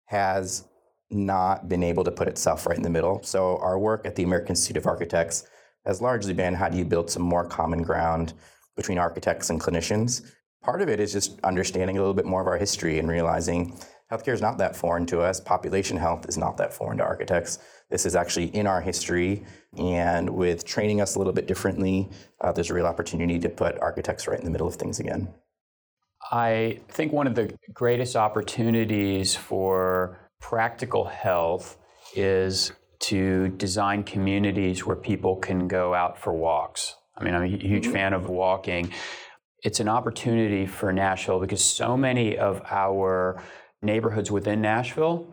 has 0.07 0.65
not 1.11 1.69
been 1.69 1.83
able 1.83 2.05
to 2.05 2.11
put 2.11 2.27
itself 2.27 2.67
right 2.67 2.77
in 2.77 2.83
the 2.83 2.91
middle? 2.91 3.23
So 3.23 3.59
our 3.59 3.79
work 3.79 4.07
at 4.07 4.17
the 4.17 4.23
American 4.23 4.51
Institute 4.51 4.79
of 4.79 4.87
Architects 4.87 5.47
has 5.85 6.01
largely 6.01 6.33
been 6.33 6.55
how 6.55 6.71
do 6.71 6.79
you 6.79 6.85
build 6.87 7.11
some 7.11 7.23
more 7.23 7.45
common 7.45 7.83
ground 7.83 8.33
between 8.75 8.97
architects 8.97 9.51
and 9.51 9.61
clinicians. 9.61 10.23
Part 10.63 10.81
of 10.81 10.89
it 10.89 10.99
is 10.99 11.13
just 11.13 11.39
understanding 11.41 11.99
a 11.99 12.01
little 12.01 12.15
bit 12.15 12.25
more 12.25 12.41
of 12.41 12.47
our 12.47 12.57
history 12.57 12.99
and 12.99 13.09
realizing 13.09 13.79
healthcare 14.11 14.33
is 14.33 14.41
not 14.41 14.59
that 14.59 14.77
foreign 14.77 15.07
to 15.07 15.21
us. 15.21 15.41
Population 15.41 15.97
health 15.97 16.29
is 16.29 16.37
not 16.37 16.57
that 16.57 16.73
foreign 16.73 16.99
to 16.99 17.05
architects. 17.05 17.59
This 17.91 18.07
is 18.07 18.15
actually 18.15 18.47
in 18.47 18.67
our 18.67 18.81
history, 18.81 19.45
and 19.77 20.31
with 20.31 20.65
training 20.65 21.01
us 21.01 21.17
a 21.17 21.19
little 21.19 21.33
bit 21.33 21.47
differently, 21.47 22.09
uh, 22.41 22.53
there's 22.53 22.71
a 22.71 22.75
real 22.75 22.87
opportunity 22.87 23.39
to 23.39 23.49
put 23.49 23.79
architects 23.81 24.29
right 24.29 24.39
in 24.39 24.45
the 24.45 24.51
middle 24.51 24.69
of 24.69 24.77
things 24.77 25.01
again. 25.01 25.29
I 26.31 26.81
think 26.89 27.13
one 27.13 27.27
of 27.27 27.35
the 27.35 27.53
greatest 27.73 28.15
opportunities 28.15 29.35
for 29.35 30.19
practical 30.41 31.05
health 31.05 31.77
is 32.15 32.73
to 33.01 33.49
design 33.49 34.05
communities 34.05 34.87
where 34.87 34.97
people 34.97 35.37
can 35.37 35.67
go 35.67 35.95
out 35.95 36.19
for 36.19 36.33
walks. 36.33 36.95
I 37.17 37.25
mean, 37.25 37.35
I'm 37.35 37.43
a 37.43 37.47
huge 37.47 37.85
mm-hmm. 37.85 37.93
fan 37.93 38.13
of 38.13 38.29
walking. 38.29 38.93
It's 39.63 39.81
an 39.81 39.89
opportunity 39.89 40.67
for 40.67 40.93
Nashville 40.93 41.41
because 41.41 41.65
so 41.65 41.97
many 41.97 42.39
of 42.39 42.63
our 42.71 43.43
neighborhoods 43.83 44.31
within 44.31 44.61
Nashville 44.61 45.27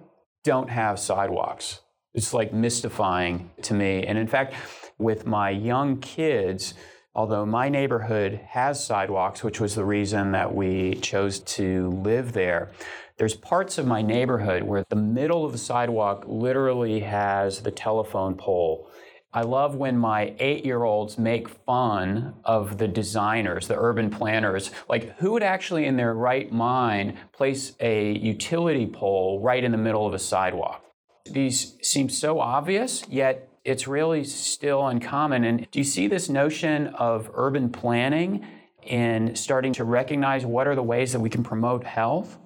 don't 0.43 0.69
have 0.69 0.99
sidewalks. 0.99 1.81
It's 2.13 2.33
like 2.33 2.53
mystifying 2.53 3.51
to 3.63 3.73
me. 3.73 4.03
And 4.05 4.17
in 4.17 4.27
fact, 4.27 4.53
with 4.97 5.25
my 5.25 5.49
young 5.49 5.99
kids, 5.99 6.73
although 7.13 7.45
my 7.45 7.69
neighborhood 7.69 8.39
has 8.49 8.83
sidewalks, 8.83 9.43
which 9.43 9.59
was 9.59 9.75
the 9.75 9.85
reason 9.85 10.31
that 10.31 10.55
we 10.55 10.95
chose 10.95 11.39
to 11.39 11.89
live 11.89 12.33
there, 12.33 12.71
there's 13.17 13.35
parts 13.35 13.77
of 13.77 13.85
my 13.87 14.01
neighborhood 14.01 14.63
where 14.63 14.85
the 14.89 14.95
middle 14.95 15.43
of 15.43 15.51
the 15.51 15.57
sidewalk 15.57 16.23
literally 16.27 16.99
has 17.01 17.61
the 17.61 17.71
telephone 17.71 18.35
pole. 18.35 18.89
I 19.37 19.41
love 19.41 19.75
when 19.75 19.99
my 19.99 20.33
eight 20.39 20.65
year 20.65 20.83
olds 20.83 21.19
make 21.19 21.47
fun 21.47 22.33
of 22.43 22.79
the 22.79 22.87
designers, 22.87 23.67
the 23.67 23.77
urban 23.77 24.09
planners. 24.09 24.71
Like, 24.89 25.15
who 25.19 25.33
would 25.33 25.43
actually, 25.43 25.85
in 25.85 25.95
their 25.95 26.15
right 26.15 26.51
mind, 26.51 27.13
place 27.33 27.73
a 27.79 28.13
utility 28.13 28.87
pole 28.87 29.39
right 29.39 29.63
in 29.63 29.71
the 29.71 29.77
middle 29.77 30.07
of 30.07 30.15
a 30.15 30.17
sidewalk? 30.17 30.83
These 31.29 31.77
seem 31.83 32.09
so 32.09 32.39
obvious, 32.39 33.03
yet 33.09 33.47
it's 33.63 33.87
really 33.87 34.23
still 34.23 34.87
uncommon. 34.87 35.43
And 35.43 35.69
do 35.69 35.77
you 35.77 35.85
see 35.85 36.07
this 36.07 36.29
notion 36.29 36.87
of 36.95 37.29
urban 37.35 37.69
planning 37.69 38.43
in 38.81 39.35
starting 39.35 39.73
to 39.73 39.83
recognize 39.83 40.47
what 40.47 40.65
are 40.65 40.73
the 40.73 40.81
ways 40.81 41.11
that 41.13 41.19
we 41.19 41.29
can 41.29 41.43
promote 41.43 41.83
health? 41.83 42.39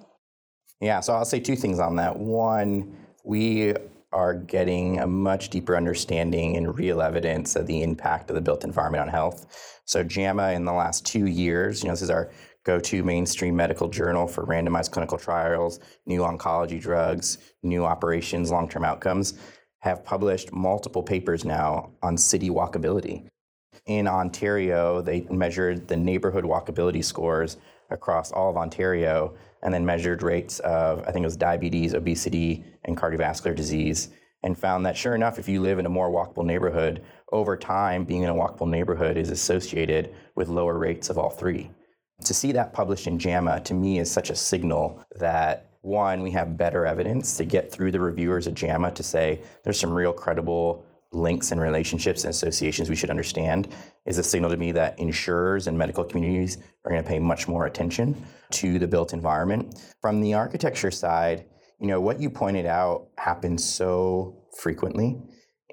Yeah, 0.78 1.00
so 1.00 1.14
I'll 1.14 1.24
say 1.24 1.40
two 1.40 1.56
things 1.56 1.80
on 1.80 1.96
that. 1.96 2.18
One, 2.18 2.94
we 3.24 3.76
are 4.12 4.34
getting 4.34 5.00
a 5.00 5.06
much 5.06 5.50
deeper 5.50 5.76
understanding 5.76 6.56
and 6.56 6.78
real 6.78 7.00
evidence 7.00 7.56
of 7.56 7.66
the 7.66 7.82
impact 7.82 8.30
of 8.30 8.34
the 8.34 8.40
built 8.40 8.64
environment 8.64 9.02
on 9.02 9.08
health. 9.08 9.80
So 9.84 10.04
JAMA 10.04 10.52
in 10.52 10.64
the 10.64 10.72
last 10.72 11.06
two 11.06 11.26
years, 11.26 11.82
you 11.82 11.88
know, 11.88 11.92
this 11.92 12.02
is 12.02 12.10
our 12.10 12.30
go-to 12.64 13.02
mainstream 13.02 13.56
medical 13.56 13.88
journal 13.88 14.26
for 14.28 14.46
randomized 14.46 14.90
clinical 14.92 15.18
trials, 15.18 15.80
new 16.06 16.20
oncology 16.20 16.80
drugs, 16.80 17.38
new 17.62 17.84
operations, 17.84 18.50
long-term 18.50 18.84
outcomes, 18.84 19.34
have 19.80 20.04
published 20.04 20.52
multiple 20.52 21.02
papers 21.02 21.44
now 21.44 21.90
on 22.02 22.16
city 22.16 22.50
walkability. 22.50 23.26
In 23.86 24.06
Ontario, 24.06 25.02
they 25.02 25.22
measured 25.22 25.88
the 25.88 25.96
neighborhood 25.96 26.44
walkability 26.44 27.04
scores 27.04 27.56
across 27.90 28.30
all 28.30 28.50
of 28.50 28.56
Ontario 28.56 29.34
and 29.62 29.72
then 29.72 29.86
measured 29.86 30.22
rates 30.22 30.58
of, 30.60 31.00
I 31.00 31.12
think 31.12 31.22
it 31.24 31.26
was 31.26 31.36
diabetes, 31.36 31.94
obesity, 31.94 32.64
and 32.84 32.96
cardiovascular 32.96 33.54
disease, 33.54 34.08
and 34.42 34.58
found 34.58 34.84
that 34.86 34.96
sure 34.96 35.14
enough, 35.14 35.38
if 35.38 35.48
you 35.48 35.60
live 35.60 35.78
in 35.78 35.86
a 35.86 35.90
more 35.90 36.10
walkable 36.10 36.44
neighborhood, 36.44 37.02
over 37.30 37.56
time, 37.56 38.04
being 38.04 38.22
in 38.22 38.28
a 38.28 38.34
walkable 38.34 38.68
neighborhood 38.68 39.16
is 39.16 39.30
associated 39.30 40.14
with 40.34 40.48
lower 40.48 40.78
rates 40.78 41.10
of 41.10 41.18
all 41.18 41.30
three. 41.30 41.70
To 42.24 42.34
see 42.34 42.52
that 42.52 42.72
published 42.72 43.06
in 43.06 43.18
JAMA 43.18 43.60
to 43.60 43.74
me 43.74 43.98
is 43.98 44.10
such 44.10 44.30
a 44.30 44.36
signal 44.36 45.04
that 45.16 45.70
one, 45.80 46.22
we 46.22 46.30
have 46.30 46.56
better 46.56 46.86
evidence 46.86 47.36
to 47.36 47.44
get 47.44 47.72
through 47.72 47.90
the 47.90 48.00
reviewers 48.00 48.46
at 48.46 48.54
JAMA 48.54 48.92
to 48.92 49.02
say 49.02 49.40
there's 49.64 49.80
some 49.80 49.92
real 49.92 50.12
credible 50.12 50.84
links 51.12 51.52
and 51.52 51.60
relationships 51.60 52.24
and 52.24 52.30
associations 52.30 52.88
we 52.88 52.96
should 52.96 53.10
understand 53.10 53.68
is 54.06 54.18
a 54.18 54.22
signal 54.22 54.50
to 54.50 54.56
me 54.56 54.72
that 54.72 54.98
insurers 54.98 55.66
and 55.66 55.76
medical 55.76 56.04
communities 56.04 56.58
are 56.84 56.90
going 56.90 57.02
to 57.02 57.08
pay 57.08 57.18
much 57.18 57.46
more 57.46 57.66
attention 57.66 58.16
to 58.50 58.78
the 58.78 58.86
built 58.86 59.12
environment. 59.12 59.78
From 60.00 60.20
the 60.20 60.34
architecture 60.34 60.90
side, 60.90 61.44
you 61.78 61.86
know, 61.86 62.00
what 62.00 62.20
you 62.20 62.30
pointed 62.30 62.66
out 62.66 63.08
happens 63.18 63.64
so 63.64 64.44
frequently. 64.58 65.20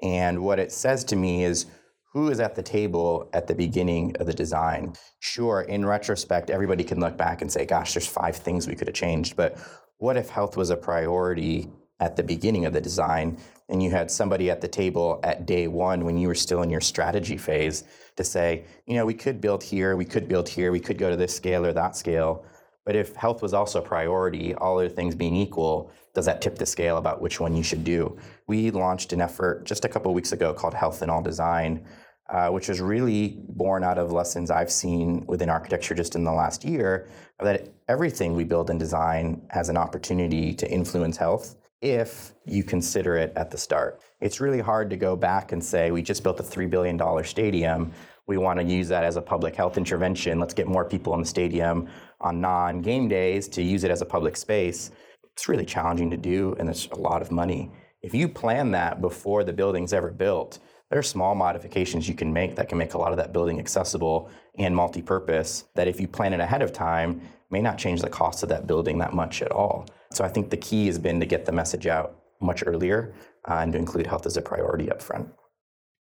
And 0.02 0.42
what 0.42 0.58
it 0.58 0.72
says 0.72 1.04
to 1.04 1.16
me 1.16 1.44
is 1.44 1.66
who 2.12 2.28
is 2.28 2.40
at 2.40 2.56
the 2.56 2.62
table 2.62 3.30
at 3.32 3.46
the 3.46 3.54
beginning 3.54 4.16
of 4.18 4.26
the 4.26 4.34
design? 4.34 4.94
Sure, 5.20 5.60
in 5.62 5.86
retrospect, 5.86 6.50
everybody 6.50 6.82
can 6.82 6.98
look 6.98 7.16
back 7.16 7.40
and 7.40 7.52
say, 7.52 7.64
gosh, 7.64 7.94
there's 7.94 8.06
five 8.06 8.36
things 8.36 8.66
we 8.66 8.74
could 8.74 8.88
have 8.88 8.96
changed. 8.96 9.36
But 9.36 9.58
what 9.98 10.16
if 10.16 10.30
health 10.30 10.56
was 10.56 10.70
a 10.70 10.76
priority 10.76 11.70
at 12.00 12.16
the 12.16 12.22
beginning 12.22 12.64
of 12.64 12.72
the 12.72 12.80
design 12.80 13.38
and 13.68 13.82
you 13.82 13.90
had 13.90 14.10
somebody 14.10 14.50
at 14.50 14.60
the 14.60 14.68
table 14.68 15.20
at 15.22 15.46
day 15.46 15.68
one 15.68 16.04
when 16.04 16.18
you 16.18 16.26
were 16.26 16.34
still 16.34 16.62
in 16.62 16.70
your 16.70 16.80
strategy 16.80 17.36
phase 17.36 17.84
to 18.16 18.24
say, 18.24 18.64
you 18.86 18.96
know, 18.96 19.06
we 19.06 19.14
could 19.14 19.40
build 19.40 19.62
here, 19.62 19.96
we 19.96 20.04
could 20.04 20.28
build 20.28 20.48
here, 20.48 20.72
we 20.72 20.80
could 20.80 20.98
go 20.98 21.08
to 21.08 21.16
this 21.16 21.34
scale 21.34 21.64
or 21.64 21.72
that 21.72 21.96
scale. 21.96 22.44
But 22.84 22.96
if 22.96 23.14
health 23.14 23.42
was 23.42 23.54
also 23.54 23.78
a 23.78 23.82
priority, 23.82 24.54
all 24.54 24.78
other 24.78 24.88
things 24.88 25.14
being 25.14 25.36
equal, 25.36 25.92
does 26.14 26.26
that 26.26 26.42
tip 26.42 26.56
the 26.56 26.66
scale 26.66 26.96
about 26.96 27.20
which 27.20 27.38
one 27.38 27.54
you 27.54 27.62
should 27.62 27.84
do? 27.84 28.18
We 28.48 28.72
launched 28.72 29.12
an 29.12 29.20
effort 29.20 29.64
just 29.64 29.84
a 29.84 29.88
couple 29.88 30.12
weeks 30.12 30.32
ago 30.32 30.52
called 30.52 30.74
Health 30.74 31.02
in 31.02 31.10
All 31.10 31.22
Design, 31.22 31.86
uh, 32.28 32.48
which 32.48 32.68
was 32.68 32.80
really 32.80 33.38
born 33.50 33.84
out 33.84 33.98
of 33.98 34.10
lessons 34.10 34.50
I've 34.50 34.72
seen 34.72 35.24
within 35.26 35.48
architecture 35.48 35.94
just 35.94 36.16
in 36.16 36.24
the 36.24 36.32
last 36.32 36.64
year, 36.64 37.08
that 37.38 37.68
everything 37.88 38.34
we 38.34 38.44
build 38.44 38.70
and 38.70 38.80
design 38.80 39.42
has 39.50 39.68
an 39.68 39.76
opportunity 39.76 40.52
to 40.54 40.68
influence 40.68 41.16
health 41.16 41.56
if 41.82 42.32
you 42.44 42.62
consider 42.62 43.16
it 43.16 43.32
at 43.36 43.50
the 43.50 43.58
start. 43.58 44.00
It's 44.20 44.40
really 44.40 44.60
hard 44.60 44.90
to 44.90 44.96
go 44.96 45.16
back 45.16 45.52
and 45.52 45.64
say, 45.64 45.90
we 45.90 46.02
just 46.02 46.22
built 46.22 46.38
a 46.40 46.42
$3 46.42 46.68
billion 46.68 47.24
stadium. 47.24 47.92
We 48.26 48.36
want 48.36 48.60
to 48.60 48.64
use 48.64 48.88
that 48.88 49.02
as 49.02 49.16
a 49.16 49.22
public 49.22 49.56
health 49.56 49.78
intervention. 49.78 50.38
Let's 50.38 50.54
get 50.54 50.68
more 50.68 50.84
people 50.84 51.14
in 51.14 51.20
the 51.20 51.26
stadium 51.26 51.88
on 52.20 52.40
non 52.40 52.82
game 52.82 53.08
days 53.08 53.48
to 53.48 53.62
use 53.62 53.82
it 53.82 53.90
as 53.90 54.02
a 54.02 54.06
public 54.06 54.36
space. 54.36 54.90
It's 55.32 55.48
really 55.48 55.64
challenging 55.64 56.10
to 56.10 56.16
do, 56.16 56.54
and 56.58 56.68
it's 56.68 56.86
a 56.88 56.96
lot 56.96 57.22
of 57.22 57.30
money. 57.30 57.70
If 58.02 58.14
you 58.14 58.28
plan 58.28 58.70
that 58.72 59.00
before 59.00 59.42
the 59.42 59.52
building's 59.52 59.92
ever 59.92 60.10
built, 60.10 60.58
there 60.90 60.98
are 60.98 61.02
small 61.02 61.34
modifications 61.34 62.08
you 62.08 62.14
can 62.14 62.32
make 62.32 62.56
that 62.56 62.68
can 62.68 62.76
make 62.76 62.94
a 62.94 62.98
lot 62.98 63.12
of 63.12 63.16
that 63.18 63.32
building 63.32 63.58
accessible 63.58 64.30
and 64.58 64.74
multi 64.76 65.00
purpose. 65.00 65.64
That 65.74 65.88
if 65.88 66.00
you 66.00 66.08
plan 66.08 66.32
it 66.32 66.40
ahead 66.40 66.62
of 66.62 66.72
time, 66.72 67.22
may 67.50 67.60
not 67.60 67.78
change 67.78 68.00
the 68.00 68.08
cost 68.08 68.42
of 68.42 68.48
that 68.48 68.66
building 68.66 68.98
that 68.98 69.12
much 69.12 69.42
at 69.42 69.50
all. 69.52 69.86
So 70.12 70.24
I 70.24 70.28
think 70.28 70.50
the 70.50 70.56
key 70.56 70.86
has 70.86 70.98
been 70.98 71.20
to 71.20 71.26
get 71.26 71.46
the 71.46 71.52
message 71.52 71.86
out 71.86 72.16
much 72.40 72.62
earlier 72.66 73.14
uh, 73.48 73.58
and 73.60 73.72
to 73.72 73.78
include 73.78 74.06
health 74.06 74.26
as 74.26 74.36
a 74.36 74.42
priority 74.42 74.90
up 74.90 75.02
front. 75.02 75.28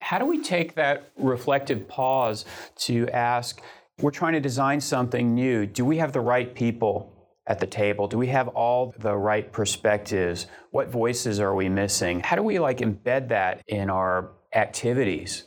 How 0.01 0.19
do 0.19 0.25
we 0.25 0.41
take 0.41 0.75
that 0.75 1.11
reflective 1.17 1.87
pause 1.87 2.45
to 2.77 3.09
ask, 3.09 3.61
we're 3.99 4.11
trying 4.11 4.33
to 4.33 4.39
design 4.39 4.81
something 4.81 5.33
new. 5.33 5.65
Do 5.65 5.85
we 5.85 5.97
have 5.97 6.11
the 6.11 6.19
right 6.19 6.53
people 6.53 7.11
at 7.47 7.59
the 7.59 7.67
table? 7.67 8.07
Do 8.07 8.17
we 8.17 8.27
have 8.27 8.49
all 8.49 8.93
the 8.99 9.15
right 9.15 9.51
perspectives? 9.51 10.47
What 10.71 10.89
voices 10.89 11.39
are 11.39 11.55
we 11.55 11.69
missing? 11.69 12.19
How 12.19 12.35
do 12.35 12.43
we 12.43 12.59
like 12.59 12.79
embed 12.79 13.29
that 13.29 13.63
in 13.67 13.89
our 13.89 14.31
activities? 14.53 15.45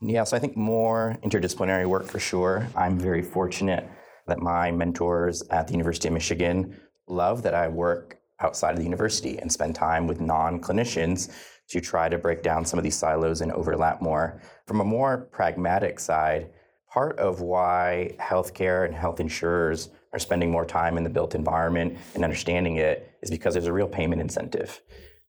Yeah, 0.00 0.24
so 0.24 0.36
I 0.36 0.40
think 0.40 0.56
more 0.56 1.16
interdisciplinary 1.24 1.86
work 1.86 2.04
for 2.04 2.18
sure. 2.18 2.68
I'm 2.76 2.98
very 2.98 3.22
fortunate 3.22 3.88
that 4.26 4.40
my 4.40 4.70
mentors 4.70 5.42
at 5.50 5.66
the 5.66 5.72
University 5.72 6.08
of 6.08 6.14
Michigan 6.14 6.78
love 7.06 7.42
that 7.42 7.54
I 7.54 7.68
work 7.68 8.18
outside 8.40 8.72
of 8.72 8.78
the 8.78 8.84
university 8.84 9.38
and 9.38 9.50
spend 9.50 9.74
time 9.74 10.06
with 10.06 10.20
non 10.20 10.60
clinicians 10.60 11.32
to 11.68 11.80
try 11.80 12.08
to 12.08 12.18
break 12.18 12.42
down 12.42 12.64
some 12.64 12.78
of 12.78 12.84
these 12.84 12.96
silos 12.96 13.40
and 13.40 13.52
overlap 13.52 14.00
more. 14.00 14.40
From 14.66 14.80
a 14.80 14.84
more 14.84 15.28
pragmatic 15.32 15.98
side, 15.98 16.50
part 16.88 17.18
of 17.18 17.40
why 17.40 18.14
healthcare 18.20 18.86
and 18.86 18.94
health 18.94 19.20
insurers 19.20 19.90
are 20.12 20.18
spending 20.18 20.50
more 20.50 20.64
time 20.64 20.96
in 20.96 21.04
the 21.04 21.10
built 21.10 21.34
environment 21.34 21.98
and 22.14 22.24
understanding 22.24 22.76
it 22.76 23.10
is 23.22 23.30
because 23.30 23.54
there's 23.54 23.66
a 23.66 23.72
real 23.72 23.88
payment 23.88 24.20
incentive. 24.20 24.80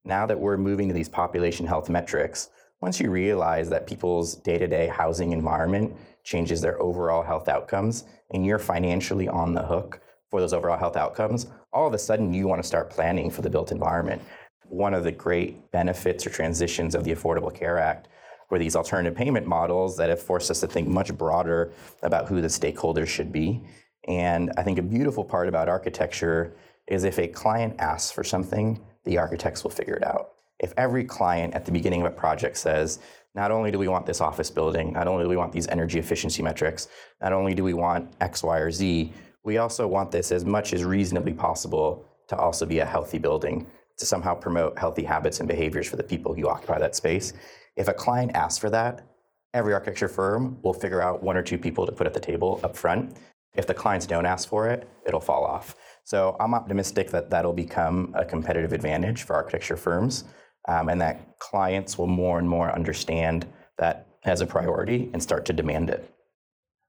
Now 0.05 0.25
that 0.27 0.39
we're 0.39 0.57
moving 0.57 0.87
to 0.87 0.93
these 0.93 1.09
population 1.09 1.65
health 1.65 1.89
metrics, 1.89 2.49
once 2.81 2.99
you 2.99 3.09
realize 3.09 3.69
that 3.69 3.87
people's 3.87 4.35
day 4.35 4.57
to 4.57 4.67
day 4.67 4.87
housing 4.87 5.31
environment 5.31 5.95
changes 6.23 6.61
their 6.61 6.79
overall 6.81 7.23
health 7.23 7.47
outcomes, 7.47 8.05
and 8.31 8.45
you're 8.45 8.59
financially 8.59 9.27
on 9.27 9.53
the 9.53 9.63
hook 9.63 9.99
for 10.29 10.39
those 10.39 10.53
overall 10.53 10.77
health 10.77 10.95
outcomes, 10.95 11.47
all 11.73 11.87
of 11.87 11.93
a 11.93 11.97
sudden 11.97 12.33
you 12.33 12.47
want 12.47 12.61
to 12.61 12.67
start 12.67 12.89
planning 12.89 13.31
for 13.31 13.41
the 13.41 13.49
built 13.49 13.71
environment. 13.71 14.21
One 14.65 14.93
of 14.93 15.03
the 15.03 15.11
great 15.11 15.71
benefits 15.71 16.27
or 16.27 16.29
transitions 16.29 16.93
of 16.93 17.03
the 17.03 17.11
Affordable 17.11 17.53
Care 17.53 17.79
Act 17.79 18.09
were 18.49 18.59
these 18.59 18.75
alternative 18.75 19.17
payment 19.17 19.47
models 19.47 19.97
that 19.97 20.09
have 20.09 20.21
forced 20.21 20.51
us 20.51 20.59
to 20.59 20.67
think 20.67 20.87
much 20.87 21.17
broader 21.17 21.71
about 22.03 22.27
who 22.27 22.41
the 22.41 22.47
stakeholders 22.47 23.07
should 23.07 23.31
be. 23.31 23.63
And 24.07 24.51
I 24.57 24.63
think 24.63 24.77
a 24.77 24.83
beautiful 24.83 25.23
part 25.23 25.47
about 25.47 25.67
architecture 25.67 26.55
is 26.87 27.03
if 27.03 27.17
a 27.17 27.27
client 27.27 27.75
asks 27.79 28.11
for 28.11 28.23
something, 28.23 28.79
the 29.03 29.17
architects 29.17 29.63
will 29.63 29.71
figure 29.71 29.95
it 29.95 30.03
out 30.03 30.36
if 30.59 30.73
every 30.77 31.03
client 31.03 31.53
at 31.53 31.65
the 31.65 31.71
beginning 31.71 32.01
of 32.01 32.07
a 32.07 32.15
project 32.15 32.57
says, 32.57 32.99
not 33.35 33.51
only 33.51 33.69
do 33.69 33.77
we 33.77 33.87
want 33.87 34.05
this 34.05 34.21
office 34.21 34.49
building, 34.49 34.93
not 34.93 35.07
only 35.07 35.23
do 35.23 35.29
we 35.29 35.37
want 35.37 35.51
these 35.51 35.67
energy 35.67 35.99
efficiency 35.99 36.41
metrics, 36.41 36.87
not 37.21 37.33
only 37.33 37.53
do 37.53 37.63
we 37.63 37.73
want 37.73 38.11
X, 38.19 38.43
Y, 38.43 38.57
or 38.57 38.71
Z, 38.71 39.13
we 39.43 39.57
also 39.57 39.87
want 39.87 40.11
this 40.11 40.31
as 40.31 40.43
much 40.43 40.73
as 40.73 40.83
reasonably 40.83 41.33
possible 41.33 42.05
to 42.29 42.35
also 42.35 42.65
be 42.65 42.79
a 42.79 42.85
healthy 42.85 43.19
building, 43.19 43.67
to 43.97 44.05
somehow 44.05 44.33
promote 44.33 44.77
healthy 44.77 45.03
habits 45.03 45.39
and 45.39 45.47
behaviors 45.47 45.87
for 45.87 45.95
the 45.95 46.03
people 46.03 46.33
who 46.33 46.47
occupy 46.47 46.79
that 46.79 46.95
space. 46.95 47.33
If 47.75 47.87
a 47.87 47.93
client 47.93 48.31
asks 48.35 48.57
for 48.57 48.69
that, 48.71 49.07
every 49.53 49.73
architecture 49.73 50.07
firm 50.07 50.57
will 50.63 50.73
figure 50.73 51.01
out 51.01 51.23
one 51.23 51.37
or 51.37 51.43
two 51.43 51.57
people 51.57 51.85
to 51.85 51.91
put 51.91 52.07
at 52.07 52.13
the 52.13 52.19
table 52.19 52.59
up 52.63 52.75
front. 52.75 53.17
If 53.55 53.67
the 53.67 53.73
clients 53.73 54.05
don't 54.05 54.25
ask 54.25 54.49
for 54.49 54.67
it, 54.67 54.89
it'll 55.05 55.19
fall 55.19 55.45
off. 55.45 55.75
So 56.03 56.35
I'm 56.39 56.53
optimistic 56.53 57.11
that 57.11 57.29
that'll 57.29 57.53
become 57.53 58.13
a 58.15 58.25
competitive 58.25 58.73
advantage 58.73 59.23
for 59.23 59.35
architecture 59.35 59.77
firms 59.77 60.25
um, 60.67 60.89
and 60.89 61.01
that 61.01 61.39
clients 61.39 61.97
will 61.97 62.07
more 62.07 62.39
and 62.39 62.49
more 62.49 62.73
understand 62.73 63.47
that 63.77 64.07
as 64.23 64.41
a 64.41 64.45
priority 64.45 65.09
and 65.13 65.21
start 65.21 65.45
to 65.45 65.53
demand 65.53 65.89
it. 65.89 66.13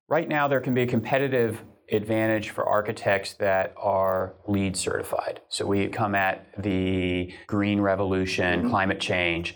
Right 0.08 0.28
now, 0.28 0.48
there 0.48 0.60
can 0.60 0.74
be 0.74 0.82
a 0.82 0.86
competitive 0.86 1.62
advantage 1.90 2.50
for 2.50 2.66
architects 2.66 3.34
that 3.34 3.74
are 3.76 4.34
LEED 4.46 4.76
certified. 4.76 5.40
So 5.48 5.66
we 5.66 5.86
come 5.88 6.14
at 6.14 6.46
the 6.58 7.32
green 7.46 7.80
revolution, 7.80 8.60
mm-hmm. 8.60 8.70
climate 8.70 9.00
change. 9.00 9.54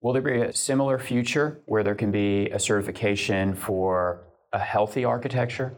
Will 0.00 0.12
there 0.12 0.22
be 0.22 0.40
a 0.40 0.52
similar 0.52 0.98
future 0.98 1.60
where 1.66 1.82
there 1.82 1.94
can 1.94 2.10
be 2.10 2.48
a 2.50 2.58
certification 2.58 3.54
for 3.54 4.24
a 4.52 4.58
healthy 4.58 5.04
architecture? 5.04 5.76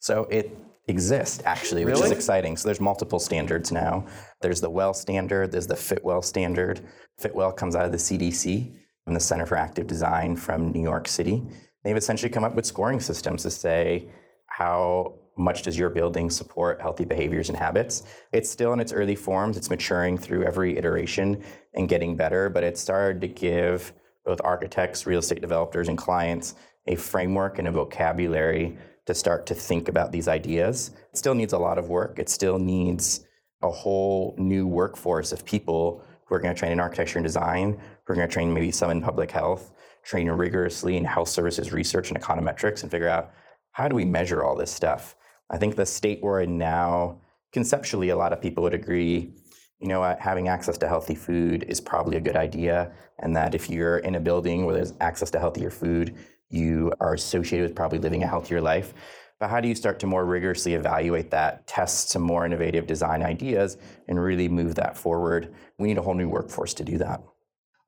So 0.00 0.24
it 0.24 0.56
exist 0.88 1.42
actually, 1.44 1.84
which 1.84 1.94
really? 1.94 2.06
is 2.06 2.12
exciting. 2.12 2.56
So 2.56 2.68
there's 2.68 2.80
multiple 2.80 3.18
standards 3.18 3.70
now. 3.70 4.06
There's 4.40 4.60
the 4.60 4.70
WELL 4.70 4.94
standard, 4.94 5.52
there's 5.52 5.66
the 5.66 5.74
FitWell 5.74 6.24
standard. 6.24 6.80
FitWell 7.20 7.56
comes 7.56 7.76
out 7.76 7.84
of 7.84 7.92
the 7.92 7.98
CDC 7.98 8.74
and 9.06 9.14
the 9.14 9.20
Center 9.20 9.46
for 9.46 9.56
Active 9.56 9.86
Design 9.86 10.34
from 10.36 10.72
New 10.72 10.82
York 10.82 11.06
City. 11.06 11.42
They've 11.84 11.96
essentially 11.96 12.30
come 12.30 12.44
up 12.44 12.54
with 12.54 12.66
scoring 12.66 13.00
systems 13.00 13.42
to 13.42 13.50
say 13.50 14.08
how 14.46 15.14
much 15.36 15.62
does 15.62 15.78
your 15.78 15.88
building 15.88 16.30
support 16.30 16.80
healthy 16.80 17.04
behaviors 17.04 17.48
and 17.48 17.56
habits. 17.56 18.02
It's 18.32 18.50
still 18.50 18.72
in 18.72 18.80
its 18.80 18.92
early 18.92 19.14
forms, 19.14 19.56
it's 19.56 19.70
maturing 19.70 20.18
through 20.18 20.44
every 20.44 20.76
iteration 20.76 21.42
and 21.74 21.88
getting 21.88 22.16
better, 22.16 22.48
but 22.48 22.64
it 22.64 22.76
started 22.76 23.20
to 23.20 23.28
give 23.28 23.92
both 24.24 24.40
architects, 24.42 25.06
real 25.06 25.20
estate 25.20 25.40
developers, 25.40 25.88
and 25.88 25.96
clients 25.96 26.56
a 26.88 26.96
framework 26.96 27.58
and 27.58 27.68
a 27.68 27.70
vocabulary 27.70 28.76
to 29.08 29.14
start 29.14 29.46
to 29.46 29.54
think 29.54 29.88
about 29.88 30.12
these 30.12 30.28
ideas. 30.28 30.90
It 31.14 31.16
still 31.16 31.34
needs 31.34 31.54
a 31.54 31.58
lot 31.58 31.78
of 31.78 31.88
work. 31.88 32.18
It 32.18 32.28
still 32.28 32.58
needs 32.58 33.24
a 33.62 33.70
whole 33.70 34.34
new 34.36 34.66
workforce 34.66 35.32
of 35.32 35.46
people 35.46 36.04
who 36.26 36.34
are 36.34 36.38
going 36.38 36.54
to 36.54 36.58
train 36.58 36.72
in 36.72 36.78
architecture 36.78 37.16
and 37.18 37.24
design, 37.24 37.80
who 38.04 38.12
are 38.12 38.16
going 38.16 38.28
to 38.28 38.32
train 38.32 38.52
maybe 38.52 38.70
some 38.70 38.90
in 38.90 39.00
public 39.00 39.30
health, 39.30 39.72
train 40.04 40.30
rigorously 40.30 40.98
in 40.98 41.06
health 41.06 41.30
services 41.30 41.72
research 41.72 42.10
and 42.10 42.20
econometrics, 42.20 42.82
and 42.82 42.90
figure 42.90 43.08
out 43.08 43.32
how 43.72 43.88
do 43.88 43.96
we 43.96 44.04
measure 44.04 44.44
all 44.44 44.54
this 44.54 44.70
stuff. 44.70 45.16
I 45.48 45.56
think 45.56 45.74
the 45.74 45.86
state 45.86 46.20
we're 46.22 46.42
in 46.42 46.58
now, 46.58 47.22
conceptually, 47.50 48.10
a 48.10 48.16
lot 48.16 48.34
of 48.34 48.42
people 48.42 48.62
would 48.64 48.74
agree. 48.74 49.32
You 49.78 49.88
know, 49.88 50.02
having 50.20 50.48
access 50.48 50.76
to 50.78 50.86
healthy 50.86 51.14
food 51.14 51.64
is 51.66 51.80
probably 51.80 52.18
a 52.18 52.20
good 52.20 52.36
idea, 52.36 52.92
and 53.20 53.34
that 53.36 53.54
if 53.54 53.70
you're 53.70 53.98
in 53.98 54.16
a 54.16 54.20
building 54.20 54.66
where 54.66 54.74
there's 54.74 54.92
access 55.00 55.30
to 55.30 55.38
healthier 55.38 55.70
food, 55.70 56.14
you 56.50 56.92
are 57.00 57.14
associated 57.14 57.68
with 57.68 57.76
probably 57.76 57.98
living 57.98 58.22
a 58.22 58.26
healthier 58.26 58.60
life. 58.60 58.94
But 59.40 59.50
how 59.50 59.60
do 59.60 59.68
you 59.68 59.74
start 59.74 60.00
to 60.00 60.06
more 60.06 60.24
rigorously 60.24 60.74
evaluate 60.74 61.30
that, 61.30 61.66
test 61.66 62.10
some 62.10 62.22
more 62.22 62.44
innovative 62.44 62.86
design 62.86 63.22
ideas, 63.22 63.76
and 64.08 64.20
really 64.20 64.48
move 64.48 64.74
that 64.74 64.96
forward? 64.96 65.54
We 65.78 65.88
need 65.88 65.98
a 65.98 66.02
whole 66.02 66.14
new 66.14 66.28
workforce 66.28 66.74
to 66.74 66.84
do 66.84 66.98
that. 66.98 67.22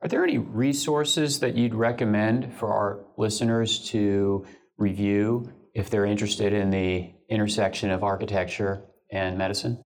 Are 0.02 0.08
there 0.08 0.24
any 0.24 0.38
resources 0.38 1.40
that 1.40 1.56
you'd 1.56 1.74
recommend 1.74 2.54
for 2.54 2.72
our 2.72 3.04
listeners 3.18 3.90
to 3.90 4.46
review 4.78 5.52
if 5.74 5.90
they're 5.90 6.06
interested 6.06 6.52
in 6.52 6.70
the 6.70 7.12
intersection 7.28 7.90
of 7.90 8.02
architecture 8.02 8.84
and 9.10 9.36
medicine? 9.36 9.82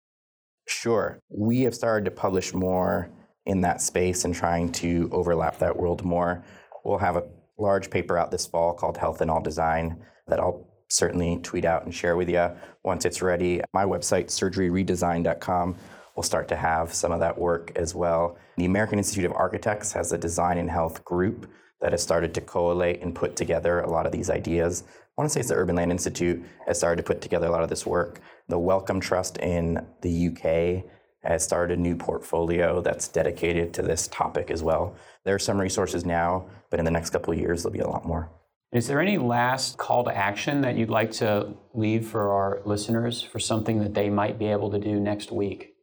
Sure. 0.67 1.21
We 1.29 1.61
have 1.63 1.75
started 1.75 2.07
to 2.07 2.11
publish 2.11 2.55
more 2.55 3.11
in 3.47 3.61
that 3.63 3.83
space 3.83 4.25
and 4.25 4.35
trying 4.35 4.73
to 4.73 5.09
overlap 5.13 5.59
that 5.59 5.77
world 5.77 6.05
more. 6.05 6.45
We'll 6.85 6.99
have 6.99 7.17
a 7.17 7.25
large 7.61 7.91
paper 7.91 8.19
out 8.19 8.31
this 8.31 8.47
fall 8.47 8.73
called 8.75 8.97
Health 8.97 9.23
in 9.23 9.31
All 9.31 9.43
Design 9.43 10.03
that 10.29 10.41
I'll 10.41 10.67
certainly 10.89 11.39
tweet 11.43 11.65
out 11.65 11.85
and 11.85 11.95
share 11.95 12.17
with 12.17 12.29
you 12.29 12.51
once 12.83 13.05
it's 13.05 13.23
ready. 13.23 13.61
My 13.73 13.85
website, 13.85 14.27
surgeryredesign.com, 14.27 15.77
will 16.17 16.23
start 16.23 16.49
to 16.49 16.57
have 16.57 16.93
some 16.93 17.13
of 17.13 17.21
that 17.21 17.39
work 17.39 17.73
as 17.77 17.95
well. 17.95 18.37
The 18.57 18.65
American 18.65 18.99
Institute 18.99 19.25
of 19.25 19.33
Architects 19.33 19.93
has 19.93 20.13
a 20.13 20.19
design 20.19 20.59
and 20.59 20.71
health 20.71 21.05
group 21.05 21.51
that 21.81 21.93
has 21.93 22.03
started 22.03 22.35
to 22.35 22.41
collate 22.41 23.03
and 23.03 23.15
put 23.15 23.37
together 23.37 23.81
a 23.81 23.91
lot 23.91 24.07
of 24.07 24.13
these 24.13 24.29
ideas. 24.29 24.85
I 24.87 25.23
want 25.23 25.31
to 25.31 25.33
say 25.33 25.41
it's 25.41 25.49
the 25.49 25.55
Urban 25.55 25.77
Land 25.77 25.91
Institute 25.91 26.45
has 26.67 26.79
started 26.79 27.03
to 27.03 27.07
put 27.07 27.21
together 27.21 27.47
a 27.47 27.51
lot 27.51 27.63
of 27.63 27.69
this 27.71 27.87
work. 27.87 28.21
The 28.49 28.59
Wellcome 28.59 29.01
Trust 29.01 29.39
in 29.39 29.87
the 30.03 30.29
UK 30.29 30.85
has 31.23 31.45
started 31.45 31.79
a 31.79 31.81
new 31.81 31.95
portfolio 31.95 32.81
that's 32.81 33.09
dedicated 33.09 33.73
to 33.75 33.83
this 33.83 34.09
topic 34.09 34.51
as 34.51 34.63
well. 34.63 34.95
There 35.25 35.35
are 35.35 35.41
some 35.41 35.61
resources 35.61 36.05
now, 36.05 36.47
but 36.71 36.79
in 36.79 36.85
the 36.85 36.91
next 36.91 37.11
couple 37.11 37.33
of 37.33 37.39
years, 37.39 37.63
there'll 37.63 37.73
be 37.73 37.81
a 37.81 37.89
lot 37.89 38.07
more. 38.07 38.31
Is 38.73 38.87
there 38.87 39.01
any 39.01 39.19
last 39.19 39.79
call 39.79 40.05
to 40.05 40.17
action 40.17 40.61
that 40.61 40.77
you'd 40.77 40.91
like 40.91 41.11
to 41.13 41.53
leave 41.75 42.07
for 42.07 42.33
our 42.33 42.63
listeners 42.65 43.21
for 43.21 43.41
something 43.41 43.81
that 43.81 43.95
they 43.95 44.09
might 44.09 44.39
be 44.39 44.47
able 44.47 44.71
to 44.71 44.79
do 44.79 45.01
next 45.01 45.33
week? 45.33 45.75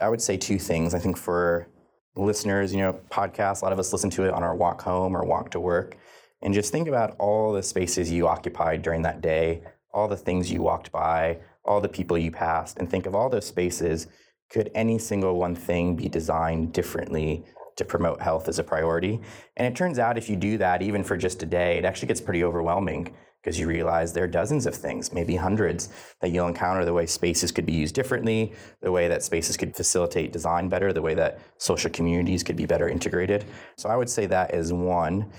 I 0.00 0.08
would 0.08 0.22
say 0.22 0.36
two 0.36 0.58
things. 0.58 0.94
I 0.94 0.98
think 0.98 1.18
for 1.18 1.68
listeners, 2.16 2.72
you 2.72 2.80
know, 2.80 2.98
podcasts, 3.10 3.60
a 3.60 3.64
lot 3.64 3.72
of 3.72 3.78
us 3.78 3.92
listen 3.92 4.10
to 4.10 4.24
it 4.24 4.32
on 4.32 4.42
our 4.42 4.56
walk 4.56 4.80
home 4.80 5.16
or 5.16 5.24
walk 5.24 5.50
to 5.50 5.60
work. 5.60 5.98
And 6.42 6.54
just 6.54 6.72
think 6.72 6.88
about 6.88 7.14
all 7.18 7.52
the 7.52 7.62
spaces 7.62 8.10
you 8.10 8.26
occupied 8.26 8.82
during 8.82 9.02
that 9.02 9.20
day, 9.20 9.62
all 9.92 10.08
the 10.08 10.16
things 10.16 10.50
you 10.50 10.62
walked 10.62 10.90
by, 10.92 11.38
all 11.64 11.80
the 11.80 11.88
people 11.88 12.18
you 12.18 12.30
passed, 12.30 12.78
and 12.78 12.90
think 12.90 13.06
of 13.06 13.14
all 13.14 13.28
those 13.28 13.46
spaces. 13.46 14.06
Could 14.54 14.70
any 14.74 14.98
single 14.98 15.36
one 15.36 15.54
thing 15.54 15.96
be 15.96 16.08
designed 16.08 16.72
differently 16.72 17.44
to 17.76 17.84
promote 17.84 18.20
health 18.22 18.48
as 18.48 18.58
a 18.58 18.64
priority. 18.64 19.20
And 19.56 19.66
it 19.66 19.76
turns 19.76 19.98
out 19.98 20.16
if 20.16 20.28
you 20.28 20.36
do 20.36 20.58
that, 20.58 20.80
even 20.80 21.02
for 21.02 21.16
just 21.16 21.42
a 21.42 21.46
day, 21.46 21.76
it 21.76 21.84
actually 21.84 22.08
gets 22.08 22.20
pretty 22.20 22.44
overwhelming 22.44 23.14
because 23.42 23.58
you 23.58 23.66
realize 23.66 24.12
there 24.12 24.24
are 24.24 24.28
dozens 24.28 24.64
of 24.64 24.74
things, 24.74 25.12
maybe 25.12 25.36
hundreds, 25.36 25.90
that 26.20 26.30
you'll 26.30 26.46
encounter 26.48 26.84
the 26.84 26.92
way 26.92 27.04
spaces 27.04 27.52
could 27.52 27.66
be 27.66 27.74
used 27.74 27.94
differently, 27.94 28.54
the 28.80 28.92
way 28.92 29.06
that 29.08 29.22
spaces 29.24 29.56
could 29.56 29.76
facilitate 29.76 30.32
design 30.32 30.68
better, 30.68 30.92
the 30.92 31.02
way 31.02 31.14
that 31.14 31.40
social 31.58 31.90
communities 31.90 32.42
could 32.42 32.56
be 32.56 32.64
better 32.64 32.88
integrated. 32.88 33.44
So 33.76 33.90
I 33.90 33.96
would 33.96 34.08
say 34.08 34.24
that 34.26 34.54
is 34.54 34.72
one. 34.72 35.30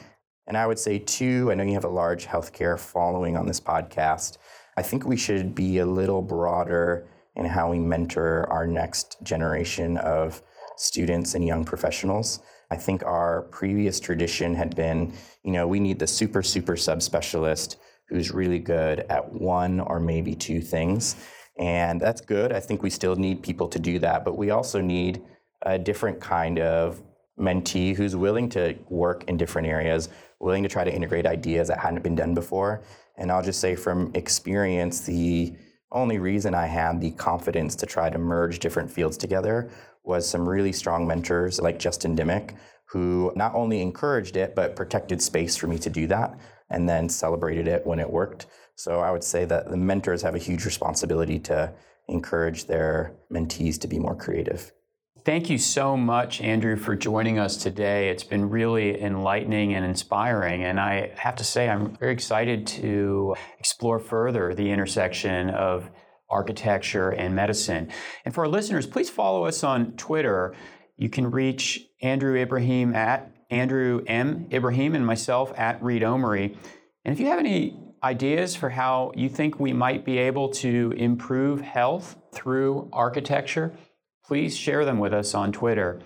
And 0.46 0.56
I 0.56 0.68
would 0.68 0.78
say 0.78 1.00
two, 1.00 1.50
I 1.52 1.56
know 1.56 1.64
you 1.64 1.74
have 1.74 1.86
a 1.86 1.90
large 1.90 2.28
healthcare 2.28 2.78
following 2.78 3.38
on 3.38 3.48
this 3.48 3.60
podcast. 3.60 4.38
I 4.78 4.84
think 4.84 5.06
we 5.06 5.18
should 5.18 5.56
be 5.56 5.80
a 5.80 5.86
little 5.86 6.22
broader 6.22 7.08
in 7.36 7.46
how 7.46 7.70
we 7.70 7.80
mentor 7.80 8.48
our 8.50 8.66
next 8.66 9.18
generation 9.24 9.98
of 9.98 10.42
students 10.78 11.36
and 11.36 11.46
young 11.46 11.64
professionals. 11.64 12.40
I 12.72 12.78
think 12.78 13.04
our 13.04 13.44
previous 13.44 14.00
tradition 14.00 14.56
had 14.56 14.76
been, 14.76 15.14
you 15.44 15.52
know, 15.52 15.68
we 15.68 15.80
need 15.80 16.00
the 16.00 16.08
super, 16.08 16.42
super 16.42 16.74
subspecialist 16.74 17.76
who's 18.08 18.32
really 18.32 18.60
good 18.60 19.02
at 19.10 19.34
one 19.34 19.80
or 19.80 20.00
maybe 20.00 20.36
two 20.36 20.62
things. 20.62 21.16
And 21.58 22.02
that's 22.02 22.22
good. 22.22 22.52
I 22.52 22.60
think 22.60 22.84
we 22.84 22.90
still 22.90 23.16
need 23.16 23.42
people 23.42 23.68
to 23.70 23.80
do 23.80 24.00
that, 24.00 24.26
but 24.26 24.38
we 24.38 24.50
also 24.50 24.82
need 24.82 25.22
a 25.62 25.80
different 25.80 26.20
kind 26.20 26.60
of 26.60 27.02
mentee 27.40 27.96
who's 27.96 28.16
willing 28.16 28.50
to 28.50 28.76
work 28.90 29.24
in 29.26 29.38
different 29.38 29.68
areas, 29.68 30.10
willing 30.40 30.64
to 30.64 30.70
try 30.70 30.84
to 30.84 30.94
integrate 30.94 31.26
ideas 31.26 31.68
that 31.68 31.80
hadn't 31.80 32.04
been 32.04 32.16
done 32.16 32.34
before. 32.34 32.84
And 33.18 33.32
I'll 33.32 33.44
just 33.44 33.62
say 33.62 33.76
from 33.76 34.12
experience, 34.14 35.02
the 35.02 35.56
only 35.96 36.20
reason 36.20 36.54
I 36.54 36.68
had 36.68 37.02
the 37.02 37.12
confidence 37.12 37.76
to 37.78 37.86
try 37.86 38.10
to 38.10 38.18
merge 38.18 38.60
different 38.60 38.92
fields 38.92 39.18
together 39.18 39.72
was 40.04 40.30
some 40.30 40.48
really 40.48 40.72
strong 40.72 41.08
mentors 41.08 41.60
like 41.60 41.80
Justin 41.80 42.16
Dimick, 42.16 42.56
who 42.86 43.32
not 43.36 43.56
only 43.56 43.82
encouraged 43.82 44.36
it, 44.38 44.54
but 44.56 44.76
protected 44.76 45.22
space 45.22 45.56
for 45.56 45.68
me 45.68 45.80
to 45.80 45.90
do 45.90 46.06
that 46.08 46.38
and 46.70 46.88
then 46.88 47.10
celebrated 47.10 47.68
it 47.68 47.86
when 47.86 48.00
it 48.00 48.10
worked. 48.10 48.46
So 48.76 49.00
I 49.00 49.12
would 49.12 49.24
say 49.24 49.46
that 49.46 49.70
the 49.70 49.78
mentors 49.78 50.22
have 50.22 50.36
a 50.36 50.40
huge 50.40 50.66
responsibility 50.66 51.40
to 51.40 51.74
encourage 52.08 52.66
their 52.66 53.16
mentees 53.32 53.80
to 53.82 53.88
be 53.88 53.98
more 53.98 54.16
creative. 54.16 54.72
Thank 55.26 55.50
you 55.50 55.58
so 55.58 55.98
much, 55.98 56.40
Andrew, 56.40 56.76
for 56.76 56.96
joining 56.96 57.40
us 57.40 57.58
today. 57.58 58.10
It's 58.10 58.24
been 58.24 58.48
really 58.48 59.02
enlightening 59.02 59.74
and 59.74 59.84
inspiring. 59.84 60.64
And 60.64 60.80
I 60.80 61.14
have 61.16 61.36
to 61.38 61.44
say, 61.44 61.68
I'm 61.68 61.96
very 61.96 62.14
excited 62.14 62.68
to 62.68 63.36
explore 63.58 63.98
further 63.98 64.54
the 64.54 64.70
intersection 64.70 65.50
of 65.50 65.90
architecture 66.30 67.10
and 67.10 67.34
medicine. 67.34 67.90
And 68.24 68.36
for 68.36 68.42
our 68.42 68.48
listeners, 68.48 68.86
please 68.86 69.10
follow 69.10 69.46
us 69.46 69.64
on 69.64 69.94
Twitter. 69.94 70.54
You 70.96 71.10
can 71.10 71.32
reach 71.32 71.84
Andrew 72.04 72.40
Ibrahim 72.40 72.96
at 72.96 73.32
Andrew 73.50 74.04
M. 74.06 74.48
Ibrahim 74.54 74.94
and 74.94 75.08
myself 75.08 75.52
at 75.58 75.82
Reed 75.82 76.04
Omary. 76.04 76.56
And 77.04 77.12
if 77.12 77.20
you 77.20 77.26
have 77.26 77.40
any 77.40 77.80
ideas 78.04 78.56
for 78.56 78.70
how 78.70 79.12
you 79.16 79.30
think 79.30 79.60
we 79.60 79.74
might 79.74 80.06
be 80.06 80.20
able 80.20 80.50
to 80.50 80.94
improve 80.96 81.62
health 81.62 82.16
through 82.32 82.92
architecture, 82.94 83.76
please 84.28 84.56
share 84.56 84.86
them 84.86 85.00
with 85.00 85.14
us 85.14 85.34
on 85.34 85.52
Twitter. 85.52 86.00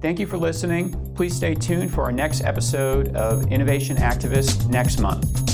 Thank 0.00 0.18
you 0.18 0.26
for 0.26 0.38
listening. 0.38 1.14
Please 1.14 1.36
stay 1.36 1.54
tuned 1.54 1.92
for 1.92 2.04
our 2.04 2.12
next 2.12 2.42
episode 2.42 3.14
of 3.14 3.46
Innovation 3.52 3.96
Activist 3.96 4.68
next 4.68 4.98
month. 4.98 5.49